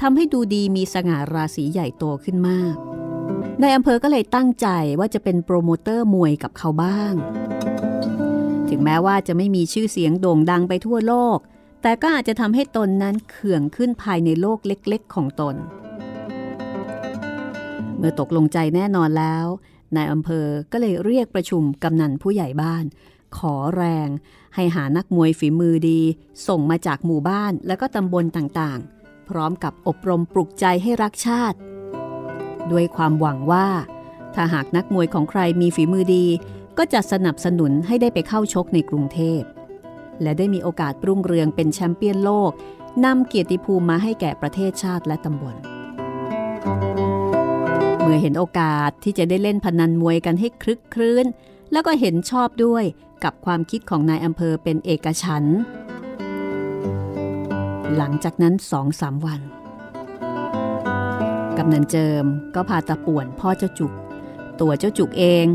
[0.00, 2.76] ทำให้ดูดีมีสง่าราศีใหญ่โตขึ้นมาก
[3.60, 4.68] ในอำเภอก็เลยตั้งใจ
[4.98, 7.14] ว่าจะเป็นโปรโมเตอร์มวยกับเขาบ้าง
[8.68, 11.38] ถึงแม้ว่าจะไม่มีชื่อเสียงโด่งดังไปทั่วโลก
[11.82, 15.56] แต่ก็อาจจะทำให้ตนนั้นเขื่องขึ้นภายในโลกเล็กๆ ของตน
[17.98, 19.46] เมื่อตกลงใจแน่นอนแล้ว
[19.96, 22.84] นายอำเภอก็เลยเรียกประชุมกำนันผู้ใหญ่บ้าน
[23.38, 24.08] ขอแรง
[24.54, 26.00] ให้หานักมวยฝีมือดี
[26.48, 31.58] ส่งมาจากหมู่บ้านและก็ตำบลต่างๆ พร้อมกับอบรมปลุกใจให้รักชาติ
[32.72, 33.68] ด้วยความหวังว่า
[34.34, 36.26] ถ้าหากนักมวยของใครมีฝีมือดี
[36.78, 39.40] ก็จะสนับสนุนให้ได้ไปเข้าชกในกรุงเทพ
[40.22, 42.52] และได้มีโอกาสรุ่งเรืองเป็นแชมเปี้ยนโลก
[43.04, 45.56] นำเกียรติภูมิมาให้แก่ประเทศชาติและตำบล
[48.00, 51.26] เมื่อเห็นโอกาสที่จะได้เล่นพนันมวยกันให้คลึกครื้น
[51.72, 52.84] แล้วก็เห็นชอบด้วย
[53.24, 55.58] กับความคิดของนายอำเภอเป็นเอกฉันท์
[57.96, 59.40] หลังจากนั้นสองสามวัน
[61.58, 62.24] กำนันเจิม
[62.54, 63.92] ก็พาตาป่วนพ่อเจ้าจุก
[64.60, 65.46] ตัวเจ้าจุกเอง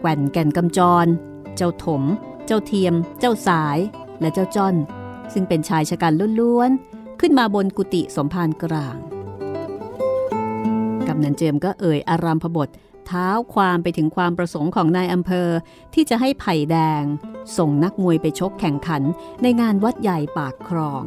[0.00, 1.06] แกว่นแก่นกำจร
[1.56, 2.02] เจ้าถม
[2.46, 3.78] เจ้าเทียม เจ้าสาย
[4.20, 4.74] และเจ้าจ้อน
[5.32, 8.96] ซึ่งเป็นชายชะกันล้วนๆ ขึ้นมาบนกุฏิสมภารกลาง
[11.06, 12.68] กำนันเจิมก็เอ่ยอารามพบท
[13.10, 15.48] ท้าความไปถึงความประสงค์ของนายอำเภอ
[15.94, 17.02] ที่จะให้ไผ่แดง
[17.56, 19.02] ส่งนักมวยไปชกแข่งขัน
[19.42, 21.04] ในงานวัดใหญ่ปากคลอง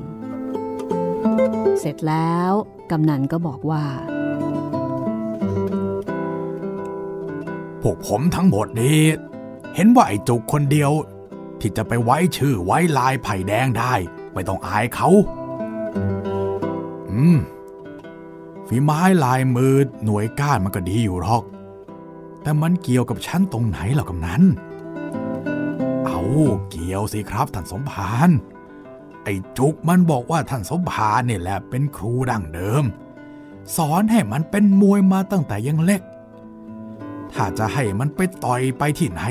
[1.79, 2.51] เสร็จแล้ว
[2.91, 3.85] กำนันก็บอกว่า
[7.81, 9.01] พวกผมทั้งหมดนี้
[9.75, 10.91] เห็นว่าไอ้จุกคนเดียว
[11.59, 13.93] ที่จะไปไว้ชื่อไว้ลายไผ่แดงได้
[14.33, 15.09] ไม่ต้องอายเขา
[17.11, 17.37] อืม
[18.67, 21.43] ฝีไม้ลายมือหน่วยก้านมันก็ดีอยู่หรอก
[22.43, 24.43] แต่มันเกี่ยวกับฉันตรงไหนหรอกำนั้น
[26.05, 26.21] เอา
[26.69, 28.29] เกี่ยวสิครับท่านสมภาร
[29.23, 32.83] ไอ้จุกมันบอกว่าท่านสมภารนี่ยแหละเป็นครูดั้งเดิม
[33.75, 36.01] สอนให้มันเป็นมวยมาตั้งแต่ยังเล็ก
[37.33, 39.23] ถ้าจะให้มันไปต่อยไปที่ไหน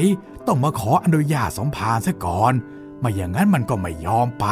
[0.46, 2.52] ต้องมาขออนุญาตสมภารซะก่อน
[3.00, 4.46] ไม่อย่างนั้นมันก็ไม่ยอมไป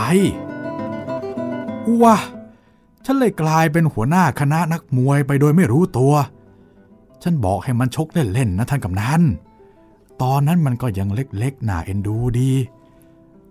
[2.03, 2.17] ว้า
[3.05, 6.15] ฉันเลยกลายเป็นหัวหน้าคณะนักมวยไปโดยไม่รู้ตัว
[7.23, 9.23] ฉันบอกให้มันชกเล่นๆนะท่านกำนัน
[10.23, 12.53] ตอนนั้นมันก็ยังเล็กๆหน่าเอ็นดูดี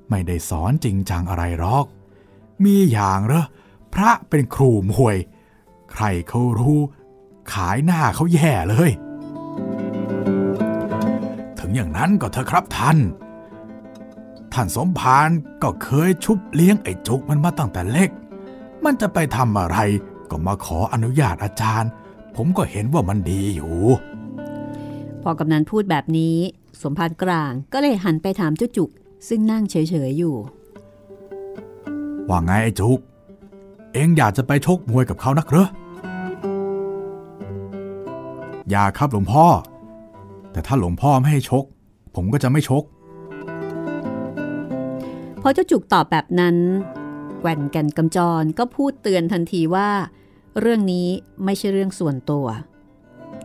[0.10, 1.86] ไม่ได้สอนจริงจังอะไรหรอก
[2.64, 3.46] มีอย่างเหรอ
[3.94, 5.18] พระเป็นครูมวย
[5.92, 6.80] ใครเขารู้
[7.54, 8.92] ขายหน้าเขาแย่เลย
[11.60, 12.98] ถึงอย่างนั้นก็เถอะครับท่าน
[14.54, 15.30] ท่านสมภาร
[15.64, 18.10] ก็เคยชุบเลี้ยงไอ้จุกมันมาตั้งแต่เล็ก
[18.84, 19.78] มันจะไปทำอะไร
[20.30, 21.92] ก็มาขออนุญาตอาจารย์
[22.38, 23.74] ผมก็เห็นว่ามันดีอยู่
[25.24, 26.38] พอกำนันพูดแบบนี้
[26.82, 28.90] สมภารกลางก็เลยหันไปถามเจ้าจุก
[29.28, 29.76] ซึ่งนั่งเฉ
[30.10, 30.36] ยๆอยู่
[32.30, 33.00] ว่าไงไอ้จุก
[33.94, 35.68] เอ็งอยากจะไปชกมวยกับเขานักเหรอ
[38.70, 39.46] อย่าครับหลวงพ่อ
[40.52, 41.64] แต่ถ้าหลวงพ่อไม่ให้ชก
[42.16, 42.84] ผมก็จะไม่ชก
[45.42, 46.56] พอเจ้าจุกตอบแบบนั้น
[47.40, 49.90] แกว่นแก่นกำจรก็พูดเตือนทันทีว่า
[50.60, 51.08] เรื่องนี้
[51.46, 52.46] ไม่ใช่เรื่องส่วนตัว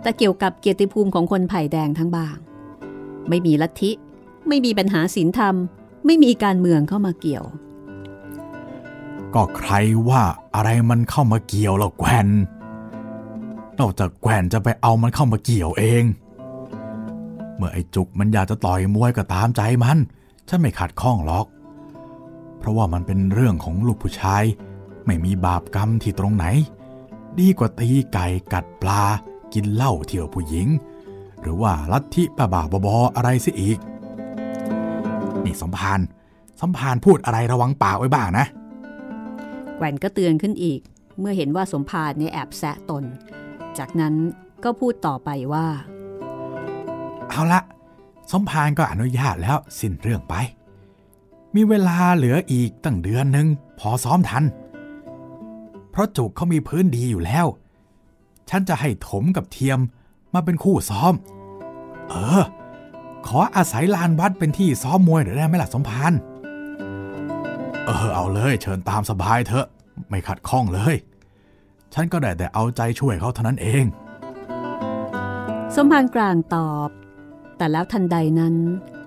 [0.03, 2.37] แต่เกี่ยวกับเกียรติภูมิของคนไผ่แดงทั้งบาง
[3.29, 3.91] ไม่มีลัทธิ
[4.49, 5.55] ไม่มีปัญหาศีลธรรม
[6.07, 7.45] ไม่มีการเมืองเข้ามาเกี่ยว
[9.35, 9.73] ก็ใคร
[10.09, 10.23] ว่า
[10.55, 12.29] อะไรมันเข้ามาเกี่ยวหรอกแกวน
[13.79, 16.05] นอกจากแกวนจะไปเอามันเข้ามาเกี่ยวเอง
[17.57, 19.99] เมื่อไอ้จุกมันอยากจะต่อยมวยก็ตามใจมัน
[20.49, 21.47] ฉันไม่ขัดข้องหรอก
[22.59, 24.43] เพราะว่ามันเป็นเรื่องของลูกผู้ชาย
[25.07, 26.47] ไม่มีบาปกรรมที่ตรงไหน
[27.41, 29.03] ดีกว่าตีไก่กัดปลา
[29.55, 30.69] กินเหล้าเที่ยวผู้หญิง
[31.41, 33.79] หรือว่าลัทธิป้าบาบออะไรสิอีก
[35.45, 36.01] นี่สมภาร
[36.61, 38.47] สมภารพูดอะไรระวังปากไว้บ้างนะ
[39.77, 40.81] แกว่นก็เตือนขึ้นอีก
[41.21, 43.05] เมื่อเห็นว่าสมภารเนี่ยแอบแซะตน
[43.79, 44.15] จากนั้น
[44.65, 45.67] ก็พูดต่อไปว่า
[47.29, 47.61] เอาละ
[48.33, 50.35] สมภารก็อนุญาตแล้วสิ้นเรื่องไป
[51.55, 53.47] มีเวลาเหลืออีกตั้งเดือนหนึ่ง
[53.79, 54.45] พอซ้อมทัน
[55.93, 57.47] เพราะจุกเขามีพื้นดีอยู่แล้ว
[58.51, 59.79] ฉันจะให้ถมกับเทียม
[60.35, 61.15] มาเป็นคู่ซ้อม
[62.09, 62.45] เออ
[63.27, 66.13] ขออาศัยลานวัดเป็นที่ซ้อมมวยหน่อยได้ไหมล่ะสมภาร
[67.87, 69.67] เออเอาเลยเชิญตามสบายเถอะ
[70.09, 70.95] ไม่ขัดข้องเลย
[71.95, 73.85] ฉันก็ได้แต่เอาใจช่วยเขาเท่านั้นเอง
[75.77, 76.89] สมภารกลางตอบ
[77.57, 78.55] แต่แล้วทันใดนั้น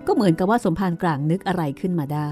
[0.07, 2.21] ก็เหมือนกับว่าสมภารกลางนึกอะไรขึ้นมาได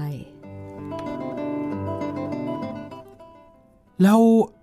[4.02, 4.20] แล้ว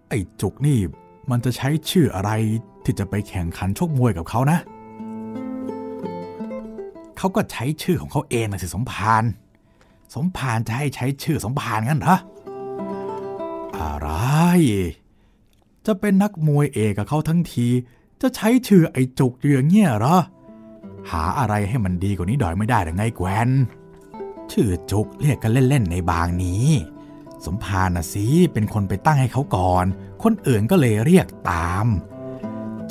[0.10, 0.80] ไอ้จุกนี่
[1.30, 2.32] มันจะใช้ชื่ออะไร
[2.84, 4.60] ที่จะไปแข่งขันชกมวยกับเขานะ
[7.17, 9.24] เขาก็ใช้ชื่อของเขาเองนะสิสมภาร
[10.15, 12.17] สมภารจะให้ใช้ชื่อสมภารงั้นเหรอ
[13.78, 14.10] อะไร
[15.86, 17.67] จะเป็นนักมวยเอกกับเขาทั้งที
[18.22, 20.17] จะใช้ชื่อไอ้จุกอยู่องเงี้ยเหรอ
[21.10, 23.50] หาอะไรให้มันดีกว่านี้ดอยไม่ได้หรือไงแกวน
[24.52, 26.65] ชื่อจุกเรียกกันเล่นๆในบางนี้
[27.45, 29.86] สมภารน่ะสิเป็นคนไปตั้งให้เขาก่อน
[30.23, 31.88] คนอื่นก็เลยเรียกตาม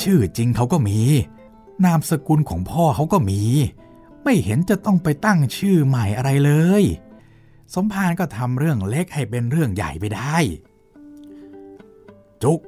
[0.03, 1.01] ชื่อจริงเขาก็มี
[1.85, 3.43] นามสกุลของพ่อเขาก็มี
[4.25, 6.85] ไม่เห็นจะต้องไปตั้งชื่อใหม่อะไรเลย
[7.75, 10.37] สมภารก็ทำเรื่องเล็กให้เป็นเรื่องใหญ่ไปได้
[12.43, 12.61] จุก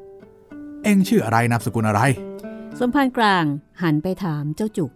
[0.83, 2.01] เอ็งชื่ออะไรนามสกุลอะไร
[2.79, 3.45] สมภารกลาง
[3.83, 4.91] หันไปถามเจ้าจุก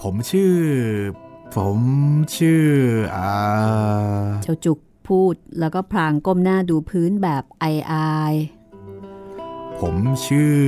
[0.00, 0.52] ผมชื่อ
[1.54, 1.80] ผม
[2.36, 2.66] ชื่อ
[3.16, 3.34] อ่า
[4.42, 8.34] เจ้าจุกพูดแล้วก็พลางก้มหน้าดูพื้นแบบไออาย
[9.78, 10.58] ผมชื่อ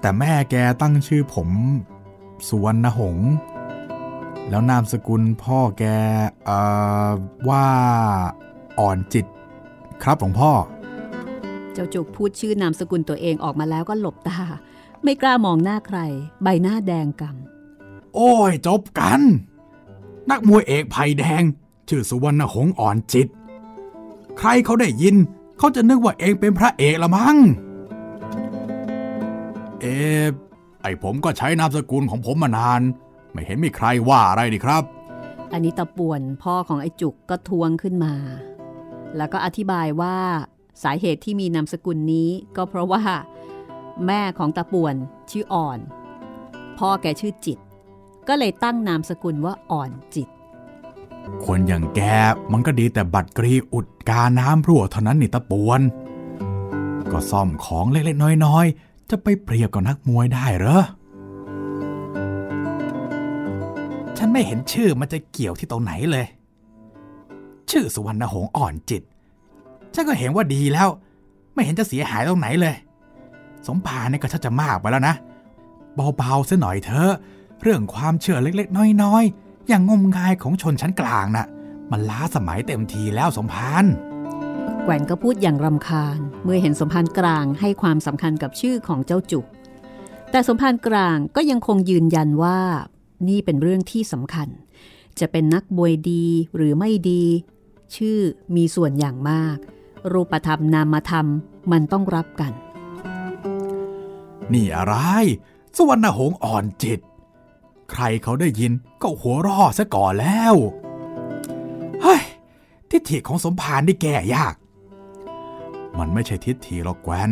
[0.00, 1.48] แต่แม่แกตั้งชื่อผม
[2.48, 3.30] สุวรรณหงษ์
[4.50, 5.84] แล้วนามสกุลพ่อแก
[6.44, 6.58] เอ่
[7.06, 7.10] อ
[7.48, 7.66] ว่า
[8.78, 9.26] อ่อนจิต
[10.02, 10.52] ครับหลวงพ่อ
[11.72, 14.40] เจ้าจุกพูดชื่อนามสกุลตัวเองออกมาแล้วก็หลบตา
[15.04, 15.98] ไม่กล้ามองหน้าใคร
[16.42, 17.57] ใบหน้าแดงกำ
[18.14, 19.20] โอ้ยจบกัน
[20.30, 21.42] นักมวยเอกไผ่แดง
[21.88, 23.28] ชื่อสุวรรณหงอ่อนจิต
[24.38, 25.16] ใครเขาได้ยิน
[25.58, 27.36] เขาจะนึกว่าเองเป็นพระเอกละมั้ง
[29.80, 29.86] เอ
[30.82, 32.80] ไอผมก็ใช้นามสกุลของผมมานาน
[33.32, 34.82] ไม่เห็นมีใครว่าอะไรนี่ครับ
[35.52, 38.14] อันนี้ตะป่วนพ่อของไอจุกก็ทวงขึ้นมา
[39.16, 40.16] แล้วก็อธิบายว่า
[40.82, 43.02] สาเหตุที่มีนามสกุลนี้ก็เพราะว่า
[44.06, 44.94] แม่ของตะป่วน
[45.30, 45.78] ชื่ออ่อน
[46.78, 47.58] พ่อแกชื่อจิต
[48.28, 50.28] ก็เลยตั้งนามสกุลว่าอ่อนจิต
[51.44, 52.00] คนอย่างแก
[52.52, 55.80] มันก็ดีแต่บัตรกรีอุดกาน้ำรั่วเท่านั้นนี่ตะปวน
[57.12, 60.82] ก็ซ่อมของเล็กๆน้อยๆ จะไปเปรียบกับนักมวยได้เหรอ
[64.16, 66.26] ฉันไม่เห็นชื่อมันจะเกี่ยวที่ตรงไหนเลย
[67.70, 69.02] ชื่อสุวรรณหงษ์อ่อนจิต
[69.94, 70.88] ฉันก็เห็นว่าดีแล้ว
[71.54, 72.74] ไม่เห็นจะเสียหายตรงไหนเลย
[73.66, 75.14] สมภารเนี่ยก็ชักจะมากไปแล้วนะ
[76.16, 77.12] เบาๆซะหน่อยเถอะ
[77.62, 81.46] เรื่องความเชื่อเล็กๆ น้อยๆ อย่างงมงายของชนชั้นกลางน่ะ
[81.90, 83.84] มันล้าสมัยเต็มทีแล้วสมภาร
[84.82, 89.44] แกว่นก็พูดอย่างรำคาญ เมื่อเห็นสมภารกลางให้ความสำคัญกับชื่อของเจ้าจุก
[90.30, 92.60] แต่สมภารกลางก็ยังคงยืนยันว่า
[93.28, 94.48] นี่เป็นเรื่องที่สำคัญ
[95.20, 97.24] จะเป็นนักบวยดีหรือไม่ดี
[97.96, 98.18] ชื่อ
[98.56, 99.56] มีส่วนอย่างมาก
[100.12, 101.26] รูปธรรมนามธรรม
[101.72, 102.52] มันต้องรับกัน
[104.52, 104.94] นี่อะไร
[105.76, 107.00] สวรรณหงส์อ่อนจิต
[107.90, 108.72] ใครเขาได้ยิน
[109.02, 110.54] ก็หัวเรอซะก่อนแล้ว
[112.02, 112.22] เฮ้ย
[112.90, 114.54] ทิฏฐิของสมภารนี่แก้ยาก
[115.98, 117.30] มันไม่ใช่ทิฏฐิหรอกแกวน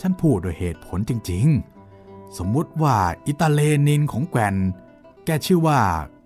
[0.00, 1.46] ฉันพูดโดยเหตุผลจริง
[1.92, 4.56] ๆ สมมุติว่าอิตาเลนินของแกวน
[5.24, 5.80] แกชื่อว่า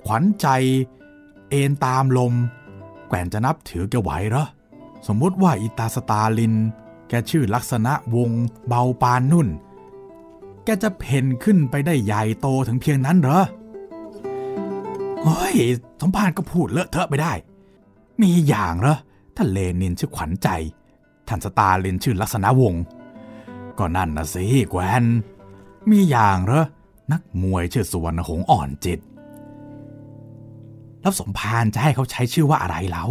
[0.04, 0.46] ขวัญใจ
[1.50, 2.34] เอนตามลม
[3.08, 4.46] แกวนจะนับถือแกไหวเหรอ
[5.06, 6.54] สมมุติว่าอิตาสตาลิน
[7.08, 8.30] แกชื่อลักษณะวง
[8.68, 9.48] เบาปานนุ่น
[10.68, 13.40] กจะเพ่นขึ้นไปได้ใหญ่โตถึงเพียงนั้นเหรอ
[15.24, 15.56] เฮ้ย
[16.00, 17.32] สมภารก็พูดเลอะเทอะไปได้
[18.22, 18.98] มีอย่างเหรอ
[19.36, 20.48] ท่านเลนินชื่อขวัญใจ
[21.28, 22.82] ท่านสตาลินชื่อลักษณะวงศ์
[23.78, 25.04] ก็นั่นนะสิแกวน
[25.90, 26.64] มีอย่างเหรอ
[27.12, 29.00] นักมวยชื่อสุวรรณหงส์อ่อนจิต
[31.00, 33.04] แล้วสมภารจะให้เขาใช้ชื่อว่าอะไรเล่า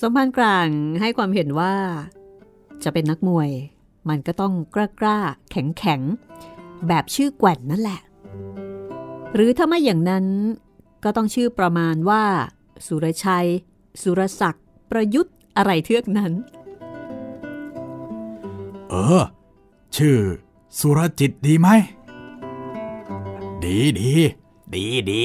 [0.00, 0.68] สมภารกลาง
[1.00, 1.72] ให้ความเห็นว่า
[2.84, 3.50] จะเป็นนักมวย
[4.08, 5.18] มันก็ต้องกล้ากล้า
[5.50, 8.00] แข็งแข็งๆแบบชื่อแกว่นนั่นแหละ
[9.34, 10.26] หรือถ้าไม่อย่างนั้น
[11.04, 12.22] ก็ต้องชื่อประมาณว่า
[12.86, 13.48] สุรชัย
[14.02, 16.32] สุรศักดิ์ประยุทธ์อะไรเทือกนั้น
[18.90, 19.24] เออ
[19.96, 20.18] ชื่อ
[20.78, 21.68] สุรจิตดีไหม
[23.64, 24.12] ดีดี
[24.74, 25.24] ดีดี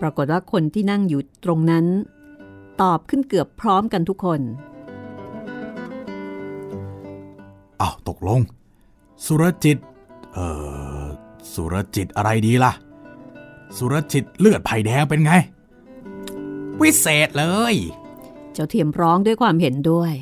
[0.00, 1.86] ปรากฏว่าคนที่นั่งอยู่ตรงนั้น
[2.82, 4.40] ตอบขึ้นเกือบพร้อมกันทุกคน
[7.80, 8.40] อ้าวตกลง
[9.24, 9.78] สุรจิต
[10.32, 10.46] เอ่
[11.02, 11.04] อ
[11.52, 12.72] สุรจิตอะไรดีล่ะ
[13.76, 15.32] สุรจิตเลือดไผ่แดงเป็นไง
[16.80, 17.74] วิเศษเลย
[18.52, 20.12] เจ้าเทียมร้องด้วยความเห็นด้วย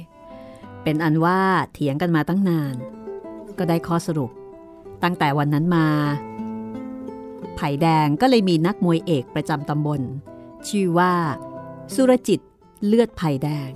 [0.83, 1.41] เป็นอันว่า
[1.73, 2.75] เถียงกันมาตั้งนาน
[3.59, 4.31] ก็ได้ข้อสรุป
[5.03, 5.87] ตั้งแต่วันนั้นมา
[7.57, 10.01] ไผ่แดงก็เลยมีนักมวยเอกประจำตำบล
[10.69, 11.15] ชื่อว่า
[11.95, 12.41] สุรจิต
[12.87, 13.71] เลือดไผ่แดง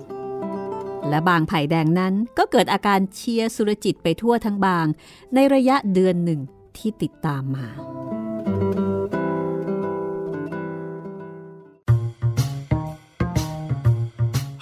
[1.08, 4.86] และบางไผ่แดงนั้นก็เกิดอาการเชียร์สุรจิตไปทั่วทั้งบาง
[5.34, 6.40] ในระยะเดือนหนึ่ง
[6.76, 7.66] ที่ติดตามมา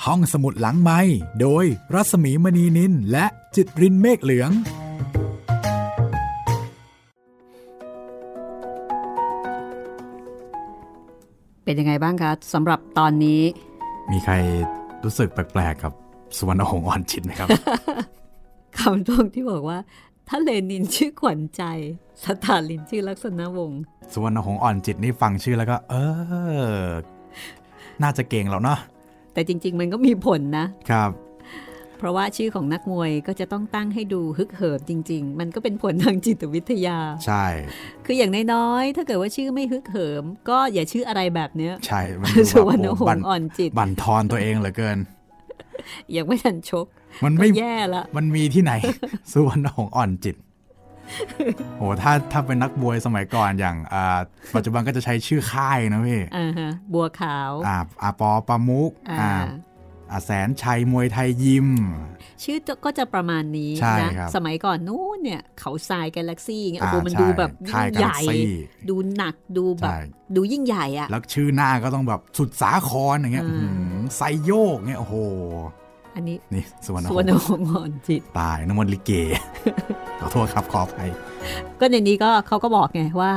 [0.04, 1.00] ห้องสมุดหลังไม้
[1.40, 4.50] โดยรัสมีมณีนินและจิตรินเมฆเหลือง
[11.64, 13.42] เป็นยังไงบ้างคะสำหรับตอนนี้
[14.10, 14.34] มีใคร
[15.04, 15.92] รู้สึกแปลกๆกับ
[16.36, 17.48] สุวรรณหงส์อ่อนจิตไหมครับ
[18.78, 19.78] คำตรงที่บอกว่า
[20.28, 21.62] ถ้าเลนินชื่อขวัญใจ
[22.24, 23.80] สตาลินชื่อลักษณะวงศ์
[24.12, 25.94] สุวรรณหงส์อ่อนจิตนี่ฟังชื่อแล้วก็ เอ
[26.80, 26.86] อ
[28.02, 28.78] น่าจะเก่งแล้วเนาะ
[29.32, 31.10] แต่จริง ๆ มันก็มีผลนะครับ
[31.98, 37.44] เพราะว่าชื่อของนักมวยก็จะต้องตั้งให้ดูฮึกเหิมจริง ๆ มันก็เป็นผลทางจิตวิทยา ใช่
[38.04, 44.98] คืออย่างน้อยๆถ้าเกิดว่าชื่อไม่ฮึกเหิม ก็อย่าชื่ออะไรแบบเนี้ย ใช่ มันดูสุแบบวรรณโอ้หบังนส์อ่อนจิตบันทอนตัวเองเหลือเกิน
[46.16, 46.86] ยังไม่ทันชก
[47.24, 48.72] มันก็ไม่แย่ละ มันมีที่ไหน
[49.32, 50.36] สุวรรณหงส์อ่อนจิต
[51.76, 54.18] โหถ้าถ้าเป็นนักบวยสมัยก่อนอย่างอ่า
[54.54, 59.44] ปัจจุบันก็จะใช้ชื่อค่ายนะพี่อ่าฮะบัวขาว อ่าอาปอปามุกอ่าอ่าอา
[60.24, 61.68] แสนชัยมวยไทยยิม
[62.42, 68.38] ชื่อก็จะประมาณนี้ใช่นะครับสมัยก่อนนู้นเนี่ยเขาทรายกาแล็กซี่เงี้ยโอ้โหอ่ามันใช่ดูแบบค่ายยิ่งใหญ่ Galaxy
[68.88, 69.98] ดูหนักดูแบบใช่
[70.36, 75.14] ดูยิ่งใหญ่อะแล้วชื่อหน้าก็ต้องแบบสุดสาครอย่างเงี้ยอ่าอื้อหือไซโยกเงี้ยโอ้โห
[76.14, 79.12] อันนี้นี่สุวรรณหสงวนส์หงส์อ่อนจิตตายน้ำมันลิเก
[80.20, 81.10] ขอโทษครับขออภัย
[81.80, 83.32] ก็ในนี้ก็เขาก็บอกไงว่า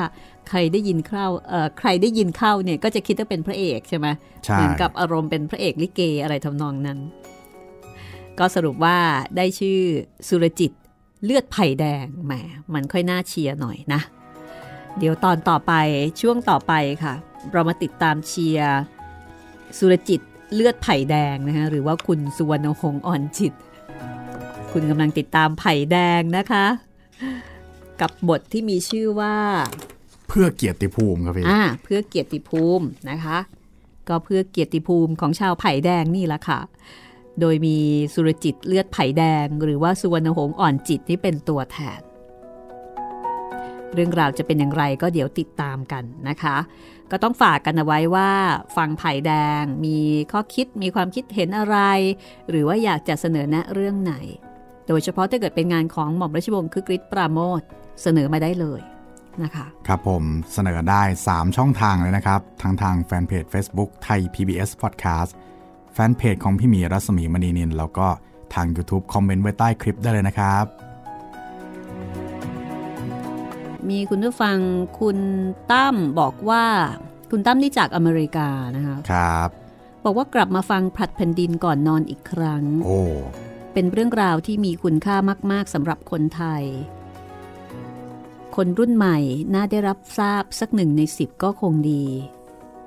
[0.50, 4.08] ใครได้ยินเข้าเอ่อใครได้ยินเข้าเนี่ยก็จะคิดว่าเป็นพระเอกใช่ไหม
[4.46, 7.00] ใช่เหมือนกับอารมณ์เป็นพระเอกลิเกอะไรทำนองนั้น
[8.40, 8.98] ก็สรุปว่า
[9.38, 9.80] ได้ชื่อ
[10.28, 10.72] สุรจิต
[11.24, 12.34] เลือดไผ่แดงแหม
[12.74, 14.02] มันค่อยน่าเชียร์หน่อยนะ
[14.98, 15.74] เดี๋ยวตอนต่อไป
[16.22, 17.14] ช่วงต่อไปค่ะ
[17.52, 18.78] เรามาติดตามเชียร์
[19.78, 20.22] สุรจิต
[20.54, 23.54] เลือดไผ่แดงนะคะหรือว่าคุณสุวรรณหงส์อ่อนจิต
[24.72, 26.66] คุณกำลังติดตามไผ่แดงนะคะ
[28.02, 29.36] กับบทที่มีชื่อว่า
[30.30, 33.38] เพื่อเกียรติภูมิครับพี่อ่าเพื่อเกียรติภูมินะคะ
[34.10, 36.60] ก็เพื่อเกียรติภูมิของชาวไผ่แดงนี่แหละค่ะ
[37.40, 37.78] โดยมี
[38.14, 42.02] สุรจิตเลือดไผ่แดง หรือว่าสุวรรณหงส์อ่อนจิตนี่เป็นตัวแทน
[43.94, 46.58] เรื่องราวจะเป็นอย่างไรก็เดี๋ยวติดตามกันนะคะ
[47.12, 48.30] ก็ต้องฝากกันเอาไว้ว่า
[48.78, 49.98] ฟังไผ่แดงมี
[50.32, 51.78] ข้อคิดมีความคิดเห็นอะไร
[52.50, 54.16] หรือว่าอยากจะเสนอแนะเรื่องไหน
[54.88, 57.62] โดยเฉพาะถ้าเกิดเป็นงานของหม่อมราชวงศ์คึกฤทธิ์ปราโมท
[58.02, 58.82] เสนอมาได้เลย
[59.44, 65.32] นะคะครับผมเสนอได้ 3 ช่องทางเลยนะครับ ทั้งทางแฟนเพจ Facebook ไทย PBS Podcast
[65.94, 68.08] แฟนเพจของพี่หมีรัศมีมณีนิน แล้วก็
[68.54, 70.66] ทาง YouTube คอมเมนต์ไว้ใต้คลิปได้เลยนะครับ
[73.90, 74.58] มีคุณผู้ฟัง
[75.00, 75.18] คุณ
[75.72, 76.66] ตั้มบอกว่า
[77.32, 79.50] คุณตั้มนี่จากอเมริกานะคะครับ
[80.04, 83.02] บอกว่ากลับมาฟังผลัดแผ่นดินก่อนนอนอีกครั้ง โอ้
[83.74, 85.16] เป็นเรื่องราวที่มีคุณค่า
[85.52, 86.64] มาก ๆสำหรับคนไทย
[88.62, 89.18] คนรุ่นใหม่
[89.54, 92.04] น่าได้รับทราบสักหนึ่งในสิบก็คงดี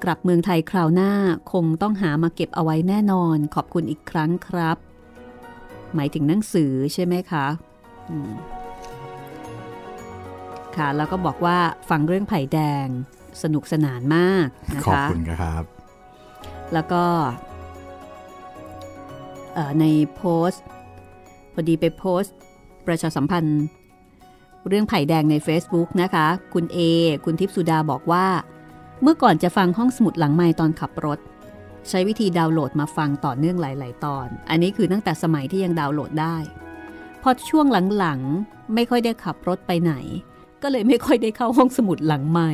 [0.03, 1.13] กลับเมืองไทยคราวหน้า
[1.53, 4.77] คงต้องหามาเก็บเอาไว้แน่นอนขอบคุณอีกครั้งครับ
[5.95, 7.47] หมายถึงหนังสือใช่ไหมคะ
[8.11, 8.33] อืม
[10.77, 11.59] ค่ะแล้วก็บอกว่า
[11.91, 12.87] ฟังเรื่องไผ่แดง
[13.43, 15.65] สนุกสนานมากนะขอบคะคุณครับ
[16.73, 17.05] แล้วก็
[19.55, 20.63] เอ่อในโพสต์
[21.53, 22.35] พอดีไปโพสต์
[22.87, 23.65] ประชาสัมพันธ์
[24.69, 26.79] เรื่องไผ่แดงใน Facebook นะคะ คุณเอ
[27.25, 28.27] คุณทิพย์สุดาบอกว่า
[29.03, 31.19] เมื่อก่อนจะฟังห้องสมุดหลังไม้ตอนขับรถ
[31.89, 36.37] ใช้วิธีดาวน์โหลดมาฟังต่อเนื่องหลาย ๆ ตอน อันนี้คือตั้งแต่สมัยที่ยังดาวน์โหลดได้
[37.23, 37.67] พอช่วง
[37.99, 39.95] หลัง ๆ ไม่ค่อยได้ขับรถไปไหน
[40.63, 42.51] ก็เลยไม่ค่อยได้เข้าห้องสมุดหลังไม้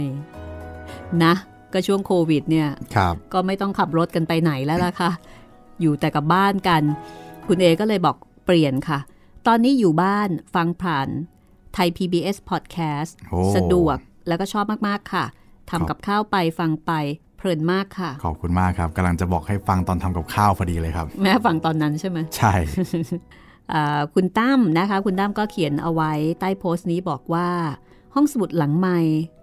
[1.25, 1.35] นะ
[1.73, 5.11] ก็ช่วงโควิดเนี่ยครับก็ไม่ต้องขับรถกันไปไหนแล้วล่ะค่ะ
[5.81, 6.83] อยู่แต่กับบ้านกัน
[7.47, 8.99] คุณเอก็เลยบอกเปลี่ยนค่ะ
[9.47, 15.25] ตอนนี้อยู่บ้านฟังผ่านไทย PBS Podcast โอ้สะดวกแล้วก็ชอบมาก ๆ ค่ะ
[15.71, 16.93] ทำกับข้าวไปฟังไป
[17.37, 22.55] เพลินมากค่ะ ขอบคุณมากครับกำลังจะบอกให้ฟังตอนทำกับข้าวพอดีเลยครับ แม่ฟังตอนนั้นใช่ไหมใช่
[23.73, 27.49] อ่าคุณตั้มนะคะ คุณตั้มก็เขียนเอาไว้ใต้โพสต์นี้บอกว่า
[28.15, 29.01] ห้องสมุดหลังใหม่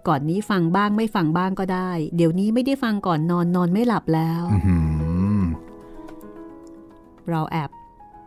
[0.08, 4.76] ก่อนนี้ฟังบ้างไม่ฟังบ้างก็ได้ เดี๋ยวนี้ไม่ได้ฟังก่อนนอนนอนไม่หลับแล้วอื้อหื
[5.40, 5.42] อ
[7.30, 7.70] เราแอบ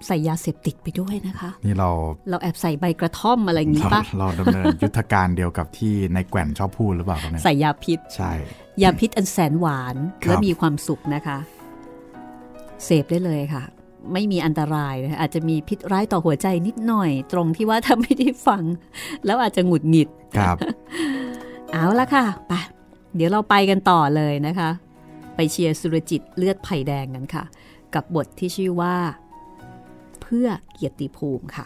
[0.07, 1.89] ใส่ยาเสพติดไปด้วยนะคะ นี่เรา
[2.29, 8.31] เราแอบใส่ใบกระท่อมอะไรอย่างนี้เราปะเราดำเนินยุทธการเดียวกับที่ในแกว่นชอบพูดหรือเปล่าครับเนี่ยใส่ยาพิษใช่
[8.81, 11.37] ยาพิษอันแสนหวานครับและมีความสุขนะคะ
[12.85, 13.63] เสพได้เลยค่ะ
[14.13, 18.63] ไม่มีอันตรายนะอาจจะมีพิษร้ายต่อหัวใจนิดหน่อย ตรงที่ว่าถ้าไม่ได้ฟัง
[19.25, 20.57] แล้วอาจจะหงุดหงิดครับ
[21.71, 22.53] เอาละค่ะไป
[23.15, 24.69] เดี๋ยวเราไปกันต่อเลยนะคะ
[25.35, 27.43] ไปเชียร์สุรจิตเลือดไผ่แดงกันค่ะ
[27.95, 28.95] กับบทที่ชื่อว่า
[29.27, 31.65] เพื่อเกียรติภูมิค่ะ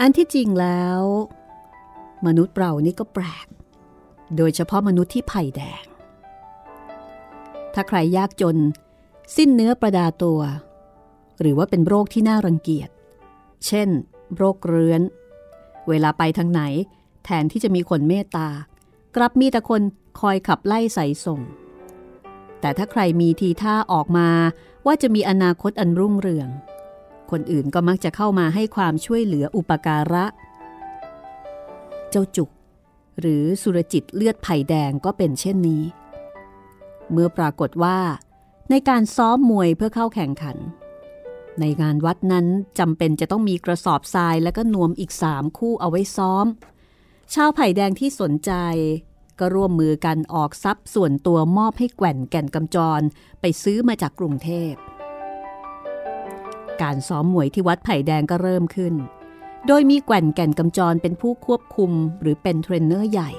[0.00, 1.00] อันที่จริงแล้ว
[2.26, 3.46] มนุษย์เรานี่ก็แปลก
[4.36, 5.84] โดยเฉพาะมนุษย์ที่ไผ่แดง
[7.74, 8.56] ถ้าใครยากจน
[9.36, 10.40] สิ้นเนื้อประดาตัว
[11.40, 12.90] หรือว่าเป็นโรคที่น่ารังเกียจ
[13.66, 13.88] เช่น
[14.36, 15.02] โรคเรื้อน
[15.88, 16.62] เวลาไปทางไหน
[17.24, 18.48] แทนที่จะมีคนเมตตา
[19.16, 19.82] กลับมีแต่คน
[20.20, 21.40] คอยขับไล่ใส่ส่ง
[22.60, 24.28] แต่ถ้าใครมีทีท่าออกมา
[24.86, 26.48] ว่าจะมีอนาคตอันรุ่งเรือง
[27.30, 30.24] คนอื่นก็มักจะเข้ามาให้ความช่วยเหลืออุปการะ
[32.10, 32.50] เจ้าจุก
[33.20, 35.82] หรือสุรจิตเลือดไผ่แดงก็เป็นเช่นนี้
[37.10, 37.98] เมื่อปรากฏว่า
[38.70, 40.56] ในการซ้อมมวยเพื่อเข้าแข่งขัน
[41.60, 42.46] ในงานวัดนั้น
[42.78, 46.46] จำเป็นจะต้องมีกระสอบทรายและก็นวมอีกสามคู่เอาไว้ซ้อม
[47.34, 48.52] ชาวไผ่แดงที่สนใจ
[49.38, 53.00] ก็ร่วมมือกันออกทรัพย์ส่วนตัวมอบให้แก่นแก่นกำจร
[53.40, 54.72] ไปซื้อมาจากกรุงเทพ
[56.82, 58.94] การซ้อมมวยที่วัดไผ่แดงก็เริ่มขึ้น
[59.66, 61.90] โดยมีแก่นแก่นกำจรเป็นผู้ควบคุม
[62.20, 63.30] หรือเป็นเทรนเนอร์ใหญ่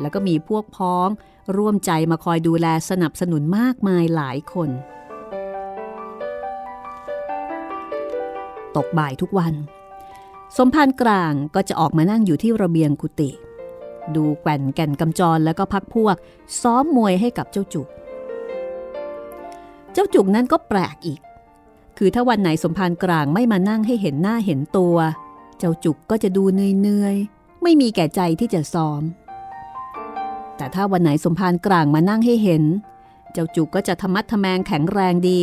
[0.00, 1.08] แล้วก็มีพวกพ้อง
[1.56, 4.70] ร่วมใจมาคอยดูแลสนับสนุนมากมายหลายคน
[8.76, 9.54] ตกบ่ายทุกวัน
[10.56, 13.30] สมภารกลางก็จะออกมานั่งอยู่ที่ระเบียงกุฏิ
[14.14, 16.16] ดูแก่นแก่นกำจรแล้วก็พักพวก
[16.62, 17.88] ซ้อมมวยให้กับเจ้าจุก
[19.92, 21.20] เจ้าจุกนั้นก็แปลกอีก
[21.98, 24.96] คือถ้าวันไหนสมภารกลางไม่มานั่งให้เห็นหน้าเห็นตัว
[25.58, 29.02] เจ้าจุกก็จะดูเหนื่อยๆ ไม่มีแก่ใจที่จะซ้อม
[30.56, 32.62] แต่ถ้าวันไหนสมภารกลางมานั่งให้เห็น
[33.32, 35.40] เจ้าจุกก็จะทะมัดทะแมงแข็งแรงดี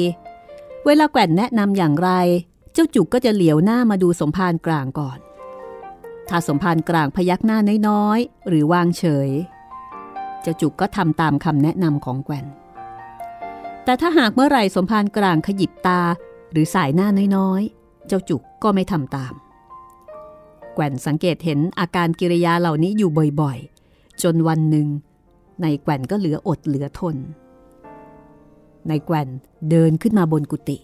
[0.85, 2.09] เวลาแก่นแนะนำอย่างไร
[2.77, 5.19] จ้าจุกก็จะเหลียวหน้ามาดูสมภารกลางก่อน
[6.29, 9.29] ถ้าสมภารกลางพยักหน้าน้อยๆ หรือวางเฉย
[10.41, 12.45] เจ้าจุกก็ทำตามคำแนะนำของแก่น
[13.83, 16.01] แต่ถ้าหากเมื่อไหร่สมภารกลางขยิบตา
[16.51, 17.07] หรือสายหน้า
[17.37, 19.33] น้อยๆ เจ้าจุกก็ไม่ทำตาม
[20.73, 23.09] แก่นสังเกตเห็นอาการกิริยาเหล่านี้อยู่
[23.41, 24.87] บ่อยๆ จนวันหนึ่ง
[25.61, 27.15] ในแก่นก็เหลืออดเหลือทน
[28.87, 29.29] ในแก่น
[29.69, 30.77] เดินขึ้นมาบนกุฏิ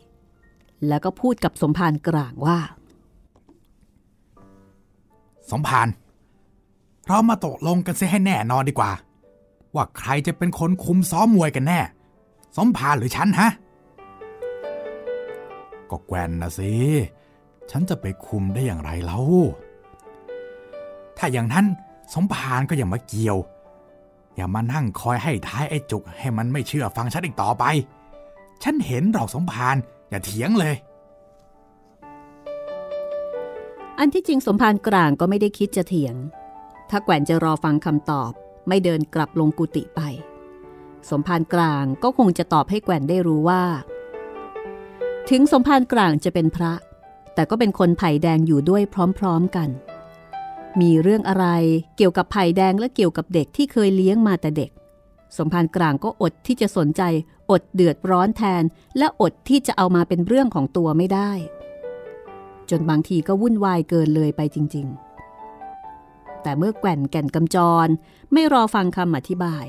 [0.87, 2.57] แล้วก็พูดกับสมภารกลางว่า
[5.51, 5.87] สมพาน
[7.07, 8.91] เรามาตกลงกันเสียให้แน่นอนดีกว่า
[9.75, 11.79] ว่าใครจะเป็นคนคุมซ้อมมวยกันแน่
[12.57, 13.49] สมพานหรือฉันฮะ
[15.89, 16.71] ก็แกวนนะสิ
[17.71, 19.19] ฉันจะไปคุมได้อย่างไรเล่า
[21.17, 21.65] ถ้าอย่างนั้น
[22.13, 23.37] สมภารก็อย่ามาเกี่ยว
[24.35, 27.63] อย่ามานั่งคอยให้ท้ายไอ้จุกให้มันไม่เชื่อฟังฉันอีกต่อไป
[28.63, 29.75] ฉันเห็นดอกสมภาร
[30.13, 30.75] อย่าเถียงเลย
[33.99, 36.15] อันที่จริงสมภารกลางก็ไม่ได้คิดจะเถียง
[36.89, 38.31] ถ้าแกว่นจะรอฟังคำตอบ
[38.67, 40.01] ไม่เดินกลับลงกุฏิไป
[41.09, 43.63] สมภารกลางก็คงจะตอบให้แกว่นได้รู้ว่า
[45.29, 46.73] ถึงสมภารกลางจะเป็นพระ
[47.33, 48.83] แต่ก็เป็นคนไผ่แดงอยู่ด้วย
[49.19, 49.69] พร้อมๆกัน
[50.81, 51.45] มีเรื่องอะไร
[51.97, 54.71] เกี่ยวกับไผ่แดงและเกี่ยวกับเด็กที่เคยเลี้ยงมาแต่เด็ก
[55.37, 57.01] สมภารกลางก็อดที่จะสนใจ
[57.53, 58.63] อดเดือดร้อนแทน
[58.97, 61.31] และอดที่จะเอามาเป็นเรื่องของตัวไม่ได้
[62.69, 64.87] จนบางทีก็วุ่นวายเกินเลยไปจริง
[65.65, 67.87] ๆ แต่เมื่อแก่นแก่นกำจร
[68.33, 69.65] ไม่รอฟังคำอธิบาย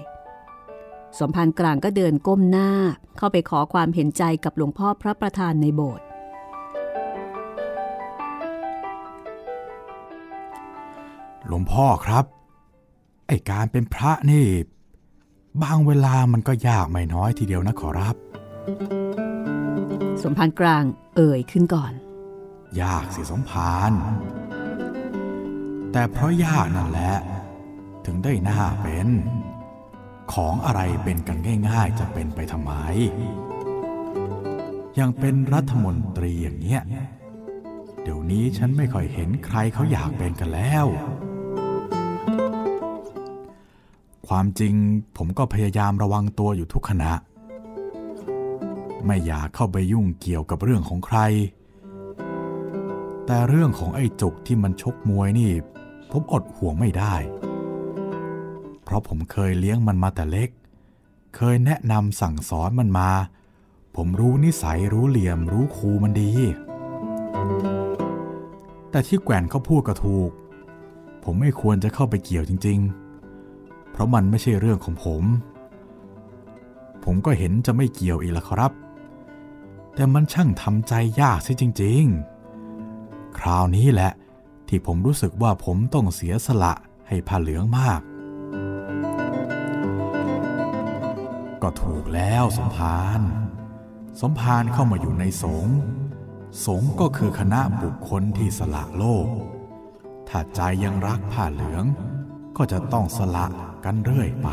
[1.18, 2.70] สมภารกลางก็เดินก้มหน้า
[3.16, 6.07] เข้าไปขอความเห็นใจกับหลวงพ่อพระประธานในโบสถ์
[11.47, 12.24] หลวงพ่อครับ
[13.26, 14.47] ไอการเป็นพระนี่
[15.62, 18.16] บางเวลามันก็ยากไม่น้อยทีเดียวนะขอรับ
[20.22, 20.84] สมภารกลาง
[21.16, 21.92] เอ่ยขึ้นก่อน
[22.82, 23.92] ยากสิสมภาร
[25.92, 27.14] แต่เพราะยากนั่นแหละ
[28.05, 29.09] ถึงได้หน้าเป็น
[30.32, 31.38] ของอะไรเป็นกัน
[31.68, 32.72] ง่ายๆ จะเป็นไปทำไม
[34.98, 36.82] ยังเป็นรัฐมนตรีอย่างเนี้ย
[38.02, 40.86] เดี๋ยวนี้ฉันไม่ค่อยเห็นใครเขาอยากเป็นกันแล้ว
[44.29, 44.75] ความจริง
[45.16, 47.12] ผมก็พยายามระวังตัวอยู่ทุกขณะ
[49.07, 51.18] ไม่อยากเข้าไปยุ่งเกี่ยวกับเรื่องของใคร
[53.27, 55.53] แต่เรื่องของไอ้จุกที่มันชกมวยนี่
[56.11, 57.14] ผมอดห่วงไม่ได้
[58.85, 60.51] เพราะผมเคยเลี้ยงมันมาแต่เล็ก
[61.37, 63.11] เคยแนะนำสั่งสอนมันมา
[63.97, 66.33] ผมรู้นิสัยรู้เหลี่ยมรู้ครูมันดี
[68.91, 70.31] แต่ที่แกว่นเขาพูดก็ถูก
[71.25, 73.03] ผมไม่ควรจะเข้าไปเกี่ยวจริง ๆ
[73.95, 75.24] เพราะมันไม่ใช่เรื่องของผม
[77.05, 78.72] ผมก็เห็นจะไม่เกี่ยวอีกละครับ
[79.95, 82.03] แต่มันช่างทำใจยากซิจริง
[82.70, 84.12] ๆ คราวนี้แหละ
[84.68, 86.72] ที่ผมรู้สึกว่าผมต้องเสียสละ
[87.09, 88.01] ให้ผ้าเหลืองมาก
[91.62, 93.20] ก็ถูกแล้วสมภาร
[94.20, 95.76] สมภารเข้ามาอยู่ในสงฆ์
[96.66, 99.26] สงฆ์ก็คือคณะบุคคลที่สละโลก
[100.28, 101.84] ถ้าใจยังรักผ้าเหลือง
[102.57, 103.47] ก็จะต้องสละ
[103.85, 104.49] กันเรื่อยไป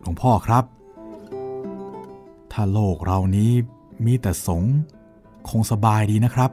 [0.00, 0.64] หลวงพ่อครับ
[2.52, 3.52] ถ้าโลกเรานี้
[4.06, 4.62] มีแต่สง
[5.48, 6.50] คงสบายดีนะครับ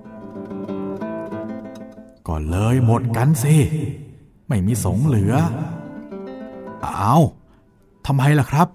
[2.28, 3.56] ก็เลยหมดกันสิ
[4.48, 5.34] ไม่มีสงเหลือ
[6.86, 7.24] อ้าว
[8.06, 8.68] ทำไมล่ะครับ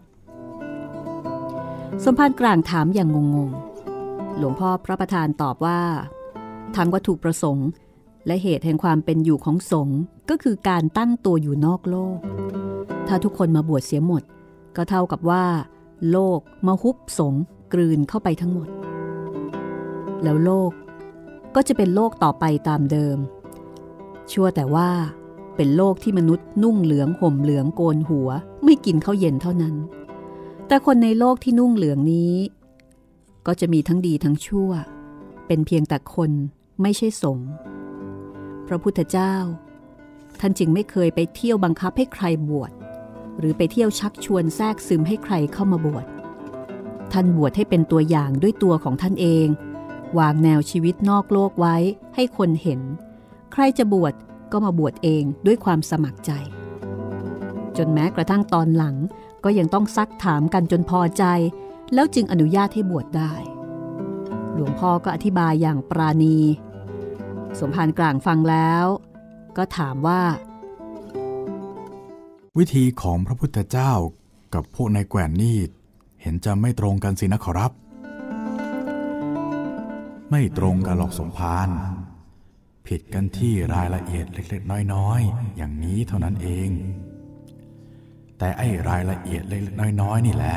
[2.05, 5.81] สมภารกลางถามอย่างงงๆ หลวงพ่อพระประธานตอบว่า
[6.77, 7.69] ทำวัตถุประสงค์
[8.27, 10.01] และเหตุแห่งความเป็นอยู่ของสงฆ์
[10.31, 12.19] ก็คือการตั้งตัวอยู่นอกโลก
[13.09, 14.23] ถ้าทุกคนมาบวชเสียหมด
[14.77, 15.45] ก็เท่ากับว่า
[16.11, 18.69] โลกมาฮุบสงฆ์กลืนเข้าไปทั้งหมด
[20.23, 20.71] แล้วโลก
[21.55, 23.19] ก็จะเป็นโลกต่อไปตามเดิม
[24.33, 24.91] ชั่วแต่ว่า
[25.57, 28.29] เป็นโลกที่มนุษย์นุ่งเหลืองห่มเหลืองโกนหัว
[28.65, 29.75] ไม่กินข้าวเย็นเท่านั้น
[30.67, 32.35] แต่คนในโลกที่นุ่งเหลืองนี้
[33.47, 34.71] ก็จะมีทั้งดีทั้งชั่ว
[35.47, 36.31] เป็นเพียงแต่คน
[36.83, 37.49] ไม่ใช่สงฆ์
[38.69, 39.35] พระพุทธเจ้า
[40.41, 42.73] ท่านจึงไม่เคยไปเที่ยวบังคับให้ใครบวช
[43.39, 46.07] หรือไปเที่ยวชักชวนแทรกซึมให้ใครเข้ามาบวช
[47.13, 49.47] ท่านบวชให้เป็นตัวอย่างด้วยตัวของท่านเอง
[50.19, 51.77] วางแนวชีวิตนอกโลกไว้
[52.15, 52.81] ให้คนเห็น
[53.53, 54.15] ใครจะบวช
[54.53, 56.31] ก็มาบวชเองด้วยความสมัครใจ
[57.77, 58.97] จนแม้กระทั่งตอนหลัง
[59.45, 61.25] ก็ยังต้องซักถามกันจนพอใจ
[61.95, 63.33] แล้วจึงอนุญาตให้บวชได้
[64.55, 66.39] หลวงพ่อก็อธิบายอย่างปราณี
[67.61, 68.85] สมภารกลางฟังแล้ว
[69.57, 70.23] ก็ถามว่า
[72.59, 73.93] วิธีของพระพุทธเจ้า
[74.55, 75.59] กับพวกนายแกว่นนี่
[76.23, 77.73] เห็นจะไม่ตรงกันสินะขอรับ
[80.31, 81.69] ไม่ตรงกันหรอกสมภาร
[82.87, 86.71] ผิดกันที่รายละเอียดเล็กๆ น้อยๆ อย่างนี้เท่านั้นเอง
[88.39, 90.57] แต่ไอ้รายละเอียดเล็กๆน้อยๆ นี่แหละ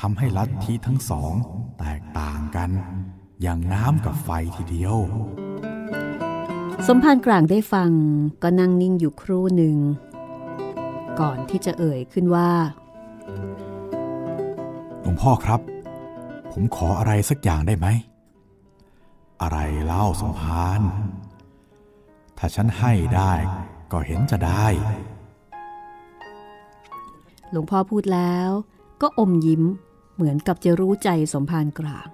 [0.00, 1.32] ทำให้ลัทธิทั้งสอง
[1.78, 2.70] แตกต่างกัน
[3.42, 4.96] อย่างน้ำกับไฟทีเดียว
[6.86, 7.90] สมภารกลางได้ฟัง
[8.42, 9.76] ก็นั่งนิ่งอยู่ครู่หนึ่ง
[11.20, 12.50] ก่อนที่จะเอ่ยขึ้นว่า
[15.02, 15.60] หลวงพ่อครับ
[16.52, 17.86] ผมขออะไรสักอย่างได้ไหม
[19.42, 20.80] อะไรเล่าสมภาร
[22.38, 23.32] ถ้าฉันให้ได้
[23.92, 24.66] ก็เห็นจะได้
[27.50, 28.50] หลวงพ่อพูดแล้ว
[29.02, 29.62] ก็อมยิ้ม
[30.14, 32.08] เหมือนกับจะรู้ใจสมภารกลาง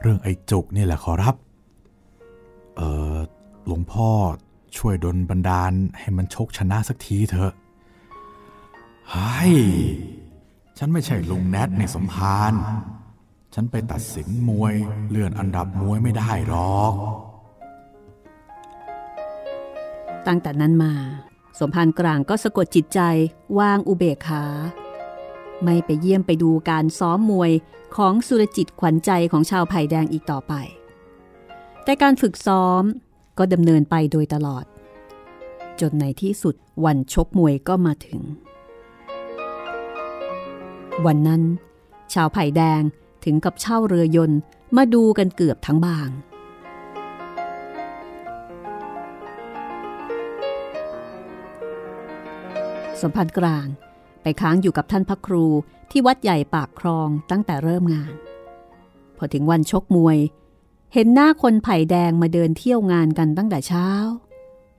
[0.00, 1.53] เรื่องไอ้จุกนี่แหละขอรับเออ
[3.66, 4.10] หลวงพ่อ
[4.76, 7.52] ช่วยดลบันดาลให้มันชกชนะสักทีเถอะ
[9.10, 9.44] ไฮ้
[10.78, 12.52] ฉันไม่ใช่ลุงแนทในสมภาร
[13.54, 14.74] ฉันไปตัดสินมวย
[15.10, 16.92] เลื่อนอันดับมวยไม่ได้หรอก
[20.26, 20.92] ตั้งแต่นั้นมา
[21.58, 23.00] สมภารกลางก็สะกดจิตใจ
[23.58, 24.44] วางอุเบกขา
[25.62, 27.52] ไม่ไปเยี่ยมไปดูการซ้อมมวย
[27.96, 30.54] ของสุรจิตขวัญใจของชาวไผ่แดงอีกต่อไป
[31.84, 32.82] แต่การฝึกซ้อม
[33.38, 34.64] ก็ดำเนินไปโดยตลอด
[35.80, 36.54] จนในที่สุด
[36.84, 38.20] วันชกมวยก็มาถึง
[41.06, 41.42] วันนั้น
[42.14, 42.82] ชาวไผ่แดง
[43.24, 44.38] ถึงกับเช่าเรือยนต์
[44.76, 46.08] มาดูกันเกือบทั้งบาง
[53.00, 53.66] สมพันธ์กลาง
[54.22, 55.46] ไปค้างอยู่กับท่านพระครู
[55.90, 58.12] ที่วัดใหญ่ปากคลองตั้งแต่เริ่มงาน
[59.16, 60.18] พอถึงวันชกมวย
[60.96, 63.88] เห็นหน้าคนไผ่แดงมาเดินเที่ยวงานกันตั้งแต่เช้า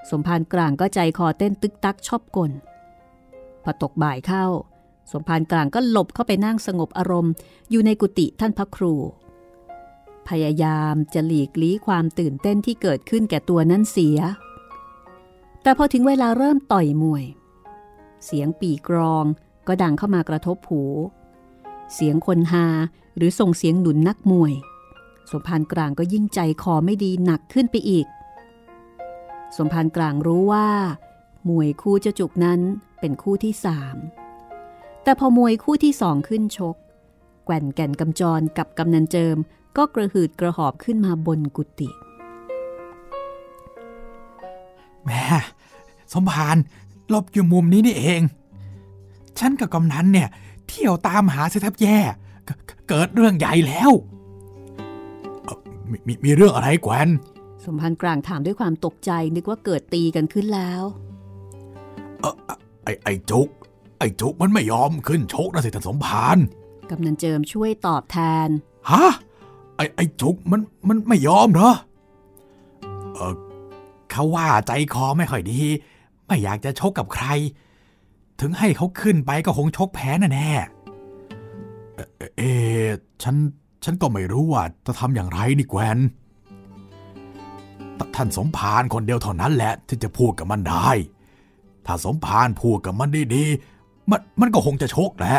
[0.10, 2.52] สมภารกลางก็ใจคอเต้นตึกตักชอบกล
[3.64, 4.46] พอตกบ่ายเข้า
[5.12, 7.34] สมภารกลางก็หลบเข้าไปนั่งสงบอารมณ์
[7.70, 8.94] อยู่ในกุฏิท่านพระครู
[10.28, 14.18] พยายามจะหลีกลี้ความตื่นเต้นที่เกิดขึ้นแก่ตัวนั้นเสีย
[15.62, 17.24] แต่พอถึงเวลาเริ่มต่อยมวย
[18.26, 19.26] เสียงปีกรอง
[19.68, 20.84] ก็ดังเข้ามากระทบหู
[21.94, 22.68] เสียงคนฮา
[23.16, 24.54] หรือส่งเสียงหนุนนักมวย
[25.32, 28.08] สมภารกลางก็ยิ่งใจคอไม่ดีหนักขึ้นไปอีก
[29.58, 30.68] สมภารกลางรู้ว่า
[31.50, 32.60] มวยคู่เจ้าจุกนั้น
[33.00, 33.96] เป็นคู่ที่สาม
[35.04, 36.76] แต่พอมวยคู่ที่สองขึ้นชก
[37.46, 39.38] แก่นแก่นกำจรกับกำนันเจิม
[39.78, 41.90] ก็กระหืดกระหอบขึ้นมาบนกุฏิ
[45.06, 45.24] แม่
[46.14, 46.58] สมภาร
[47.10, 48.22] หลบอยู่มุมนี้นี่เอง
[49.40, 50.30] ฉันกับกำนันเนี่ย
[50.68, 52.00] เที่ยวตามหาเสแทบแย่
[52.90, 53.92] เกิดเรื่องใหญ่แล้ว
[55.92, 57.10] มมีมีเรื่องอะไรแกวน
[57.66, 60.84] สมภารกลางถามด้วยความตกใจนึกว่าเกิดตีกันขึ้นแล้ว
[62.22, 62.34] เออ
[62.84, 63.50] ไอไอจุก
[64.00, 66.38] ไอจุกมันไม่ยอมขึ้นชกนะสิท่านสมภาร
[66.90, 68.18] กำนันเจิมช่วยตอบแท
[68.48, 68.50] น
[68.90, 69.06] ฮะ
[69.76, 71.72] ไอไอจุกมันมันไม่ยอมเหรอ
[73.14, 73.36] เออ
[74.12, 75.62] เขาว่าใจคอไม่ค่อยดี
[76.28, 77.26] ไม่อยากจะชกกับใคร
[78.40, 80.50] ถึงให้เขาขึ้นไปก็คงชกแพ้แน่แน่
[81.96, 82.08] เอ่อ
[82.38, 82.90] เอะ
[83.24, 83.36] ฉัน
[83.86, 85.98] ฉันก็ไม่รู้ว่าจะทำอย่างไรนี่แกวน
[88.16, 90.90] ท่านสมภารคนเดียวเท่านั้นแหละที่จะพูดกับมันได้
[91.86, 95.38] ถ้าสมภารพูดกับมันดีๆมันมันก็คงจะชกแหละ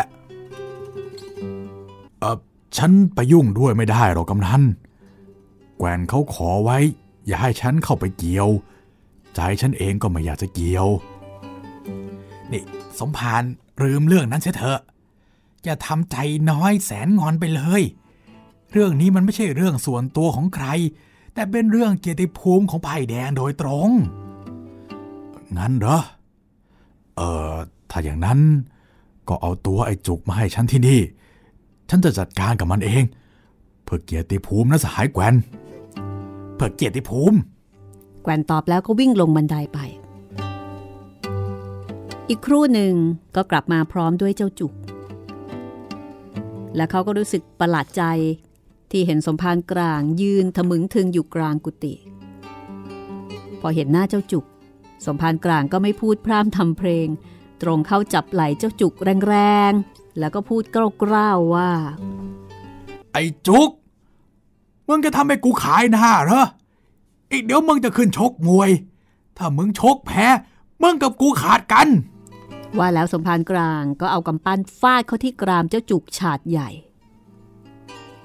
[2.21, 2.39] เออ
[2.77, 4.63] ฉันไปยุ่งด้วยไม่ได้หรอกกำนัน
[5.79, 6.79] แกวนเขาขอไว้
[7.27, 8.49] อย่าให้ฉันเข้าไปเกี่ยว
[9.35, 10.87] ใจฉันเองก็ไม่อยากจะเกี่ยว
[12.53, 12.63] นี่
[12.99, 13.43] สมภาร
[13.83, 14.81] ลืมเรื่องนั้นเสียเถอะ
[15.65, 16.17] อย่าทำใจ
[16.51, 17.83] น้อยแสนงอนไปเลย
[18.73, 20.67] เรื่องนี้มันไม่ใช่เรื่องส่วนตัวของใคร
[21.35, 23.89] แต่เป็นเรื่องเกียรติภูมิของไผ่แดงโดยตรง
[25.57, 25.99] งั้นเหรอ
[27.17, 27.55] เออ
[27.91, 28.39] ถ้าอย่างนั้น
[29.29, 31.01] ก็เอาตัวไอ้จุกมาให้ฉันที่นี่
[31.89, 33.03] ฉันจะจัดการกับมันเอง
[33.85, 35.35] เพื่อเกียรติภูมินะสหายแกวน
[36.55, 37.37] เพื่อเกียรติภูมิ
[38.23, 39.79] แกวนตอบแล้วก็วิ่งลงบันไดไป
[42.29, 42.95] อีกครู่หนึ่ง
[43.37, 44.73] ก็กลับมาพร้อมด้วยเจ้าจุก
[46.77, 48.03] และเขาก็รู้สึกประหลาดใจ
[48.91, 51.95] ที่เห็นสมภารกลางยืนทะมึงถึงอยู่กลางกุฏิ
[53.61, 54.45] พอเห็นหน้าเจ้าจุก
[55.07, 57.09] สมภารกลางก็ไม่พูดพร่ำทำเพลง
[57.63, 58.93] ตรงเข้าจับไหล่เจ้าจุก
[59.29, 59.37] แร
[59.71, 60.77] งๆ แล้วก็พูดก
[61.13, 61.71] ล้าวๆว่า
[63.13, 63.71] ไอ้จุก
[64.89, 66.45] มึงจะทำให้กูขายหน้าเหรอ
[67.33, 68.71] อีกเดี๋ยวมึงจะขึ้นชกมวย
[69.37, 70.27] ถ้ามึงชกแพ้
[70.83, 71.89] มึงกับกูขาดกัน
[72.79, 76.71] ว่าแล้วสมภารกลางก็เอากำปั้นฟาดเข้าที่กรามเจ้าจุกฉาดใหญ่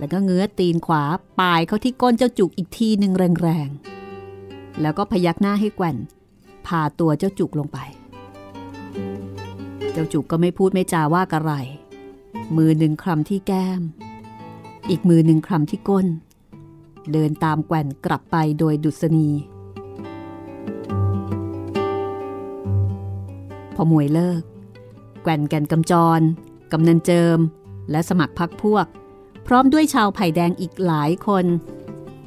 [0.02, 1.04] แล้วก็เงื้อตีนขวา
[1.40, 5.98] ปลายเข้าที่ก้นเจ้าจุกอีกทีหนึ่งแรงๆ แล้วก็พยักหน้าให้แกว่น
[6.68, 7.78] พาตัวเจ้าจุกลงไป
[9.94, 11.54] เจ้าจุกก็ไม่พูดไม่จาว่าอะไร
[12.58, 13.82] มือหนึ่งคลำที่แก้ม
[14.90, 16.08] อีกมือหนึ่งคลำที่ก้น
[17.12, 19.30] เดินตามแกว่นกลับไปโดยดุษณี
[23.76, 24.42] พอมวยเลิก
[25.24, 26.22] แกว่นแก่นกำจร
[26.72, 27.38] กำนันเจิม
[27.92, 28.86] และสมัครพักพวก
[29.48, 31.46] พร้อมด้วยชาวไผ่แดงอีกหลายคน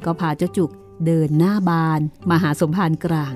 [0.05, 0.71] ก็พาเจ้าจุก
[1.07, 2.01] เดินหน้าบาน
[2.31, 3.35] มาหาสมภารกลาง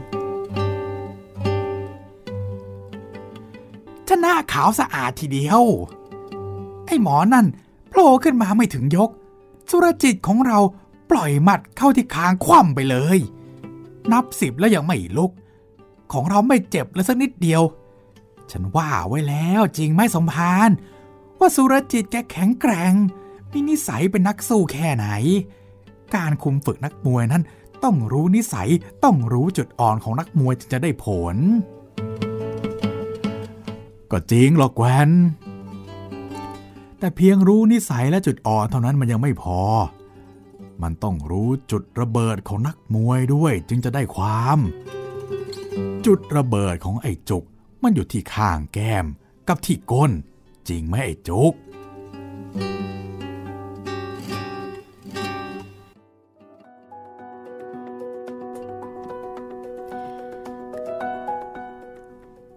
[4.08, 5.62] จะหน้าขาวสะอาดทีเดียว
[6.86, 7.46] ไอ้หมอนั่น
[7.88, 9.10] โผล่ขึ้นมาไม่ถึงยก
[9.70, 10.58] สุรจิตของเรา
[11.10, 13.18] ปล่อยหมัดเข้าที่คางคว่ำไปเลย
[14.12, 15.32] นับสิบแล้วยังไม่ลุก
[16.12, 17.62] ของเราไม่เจ็บเลยสักนิดเดียว
[18.50, 20.70] ฉันว่าไว้แล้วจริงไหมสมพาน
[21.38, 22.94] ว่าสุรจิตแกแข็งแกร่ง
[23.52, 25.06] มีนิสัยเป็นนักสู้แค่ไหน
[26.14, 27.42] การคุมฝึกนักมวยนั้น
[27.84, 28.68] ต้องรู้นิสัย
[29.04, 31.36] ต้องรู้จุดอ่อนของนักมวยจึงจะได้ผล
[34.10, 35.10] ก็จริงหรอกแวน
[36.98, 39.60] แต่เพียงรู้นิสัยและจุดอ่อนเท่านั้นมันยังไม่พอ
[40.82, 44.58] มันต้องรู้จุดระเบิดของนักมวยด้วยจึงจะได้ความ
[46.06, 47.44] จุดระเบิดของไอ้จุก
[47.82, 49.06] มันอยู่ที่ข้างแก้ม
[49.48, 50.12] กับที่ก้น
[50.68, 51.52] จริงไหมไอ้จุก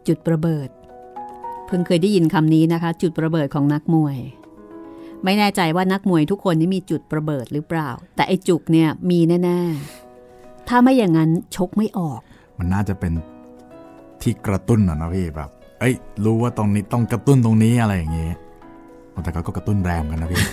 [0.08, 0.70] จุดระเบิด
[1.68, 4.18] เพิ่งเคยได้ยินคำนี้นะคะ จุดระเบิดของนักมวย
[5.24, 12.22] ไม่แน่ใจว่านักมวยทุกคนนี่มีจุดระเบิดหรือเปล่า แต่ไอ้จุกเนี่ยมีแน่ๆ ถ้าไม่อย่างนั้นชกไม่ออก
[12.58, 13.14] มันน่าจะเป็น
[14.22, 15.50] ที่กระตุ้นอะนะพี่แบบ
[15.80, 15.96] เอ้ย
[16.26, 18.36] รู้ว่าตรงนี้ต้องกระตุ้นตรงนี้อะไรอย่างเงี้ย
[19.24, 20.44] แต่ก็กระตุ้นแรงกันนะพี่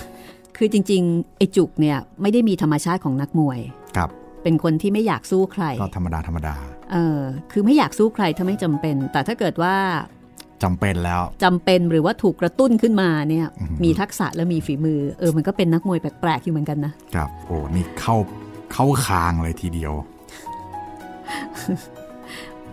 [0.57, 3.59] คือจริงๆไอ้จุกเนี่ยไม่ได้มีธรรมชาติของนักมวย
[3.97, 4.09] ครับ
[4.43, 6.55] เป็นคนที่ไม่อยากสู้ใคร ก็ธรรมดาธรรมดา
[6.93, 7.19] เออ
[7.51, 9.75] คือไม่อยากสู้ใครถ้าไม่จำเป็น แต่ถ้าเกิดว่า
[10.63, 18.15] จำเป็นแล้วจำเป็นหรือว่าถูกกระตุ้นขึ้นมาเนี่ยอือหือมีทักษะและมีฝีมือ เออ มันก็เป็นนักมวยแปลกๆอยู่เหมือนกันนะ ครับ โอ้ นี่เข้า
[18.73, 19.93] เข้าคางเลยทีเดียว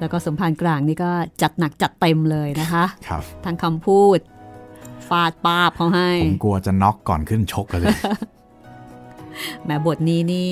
[0.01, 1.11] แล้วก็สมพานกลางนี่ก็
[1.43, 4.19] จัดหนักจัดเต็มเลยนะคะ ครับ ทางคำพูด
[5.09, 7.97] ฟาดปาบเขาให้ ผมกลัวจะน็อกก่อนขึ้นชกกันเลย
[9.65, 10.51] แหมบทนี้นี่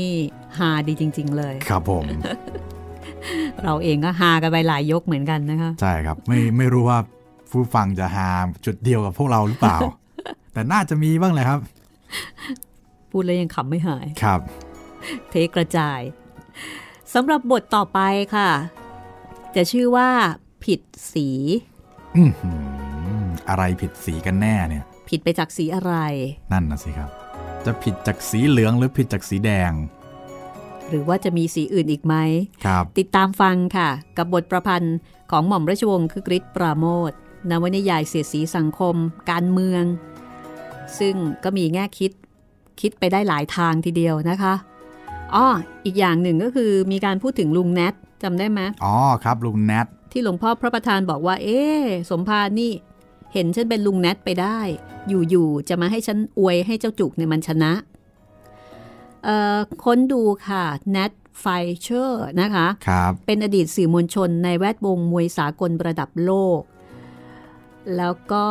[0.59, 2.05] ฮาดีจริง ๆ เลย ครับผม
[3.65, 6.99] เราเองก็ฮากันไปหลายยกเหมือนกันนะคะ ใช่ครับ ไม่ไม่รู้ว่า
[7.51, 8.29] ผู้ฟังจะหา
[8.67, 9.79] จุดเดียวกับพวกเราหรือเปล่า
[10.53, 11.61] แต่น่าจะมีบ้างแหละครับ
[13.11, 14.41] พูดแล้วยังขำไม่หาย ครับ
[15.31, 16.01] เทกระจาย
[17.15, 18.01] สำหรับบทต่อไป
[18.37, 18.51] ค่ะ
[19.57, 20.09] จะชื่อว่า
[20.65, 20.81] ผิด
[21.13, 21.29] สี
[22.17, 22.51] อื้อหื
[23.23, 25.95] ออะไรผิดสีกันแน่เนี่ย ผิดไปจากสีอะไร
[26.53, 27.11] นั่นนะสิครับ
[27.67, 29.73] จะผิดจากสีเหลืองหรือผิดจากสีแดง
[30.89, 32.15] หรือว่าจะมีสีอื่นอีกไหม
[32.67, 34.97] ครับ ติดตามฟังค่ะ กับบทประพันธ์
[35.31, 37.13] ของหม่อมราชวงศ์คึกฤทธิ์ปราโมท
[37.51, 38.95] นวนิยายเสียดสีสังคม
[39.31, 39.85] การเมือง
[40.99, 42.11] ซึ่งก็มีแง่คิด
[42.81, 44.55] คิดไปได้หลายทางทีเดียวนะคะ
[45.35, 45.47] อ้อ
[45.85, 52.73] อีกอย่างหนึ่งก็คือมีการพูดถึงลุงแนทจำได้ไหมอ๋อครับลุงแนทที่หลวงพ่อพระประธานบอกว่า เอ๊ะสมภารนี่
[53.35, 54.59] เห็นฉันเป็นลุงแนทไปได้
[55.09, 57.73] อยู่ๆจะมาให้ฉันอวยให้เจ้าจุกเนี่ยมันชนะ
[59.25, 61.47] เอ่อค้นดูค่ะแนทไฟล
[61.81, 66.61] เชอร์นะคะครับเป็นอดีตสื่อมวลชนในแวดวงมวยสากลระดับโลก
[67.97, 68.47] แล้วก็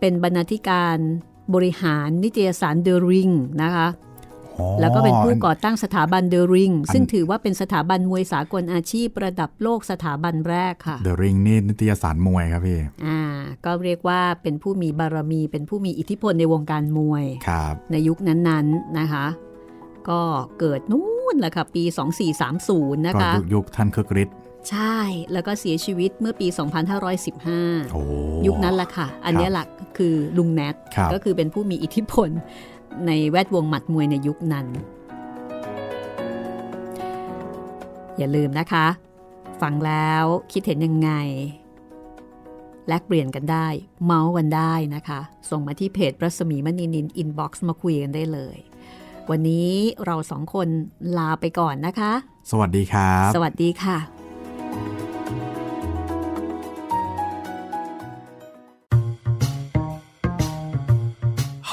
[0.00, 0.96] เป็นบรรณาธิการ
[1.54, 3.30] บริหารนิตยสารเดอะริง
[3.62, 4.13] นะคะอ๋อ
[4.80, 13.20] แล้วก็เป็นผู้ก่อตั้งสถาบันเดอะริงอันซึ่งถือว่าเป็นสถาบันมวยสากลอาชีพระดับโลกสถาบันแรกค่ะเดอะริงนี่นิตยสารมวยครับพี่อ่า
[13.64, 19.26] ก็เรียกว่าเป็นผู้มีบารมี เป็นผู้มีอิทธิพลในวงการมวยครับในยุคนั้นๆนะคะ
[20.08, 20.20] ก็
[20.60, 21.82] เกิดนู่นแหละค่ะปี
[22.44, 24.36] 2430 นะก็คะยุคยุคท่านคึกฤทธิ์
[24.70, 24.98] ใช่
[25.32, 26.46] แล้วก็เสียชีวิตเมื่อปี
[27.20, 28.02] 2515โอ้
[28.46, 29.66] ยุคนั้นแหละค่ะ อันเนี้ยแหละ
[29.98, 32.30] คือลุงแนทครับก็คือเป็นผู้มีอิทธิพล
[33.06, 34.66] ในแวดวงหมัดมวยในยุคนั้น
[38.18, 38.86] อย่าลืมนะคะ
[39.62, 41.10] ฟังแล้วคิดเห็นยังไง
[42.88, 43.66] แลกเปลี่ยนกันได้
[44.04, 45.20] เมาส์กันได้นะคะ
[45.50, 48.56] ส่งมาที่เพจรัศมีมณีนินอินบ็อกซ์มาคุยกันได้เลย
[49.30, 49.70] วันนี้
[50.04, 50.68] เราสองคน
[51.18, 52.12] ลาไปก่อนนะคะ
[52.50, 53.98] สวัสดีครับ สวัสดีค่ะ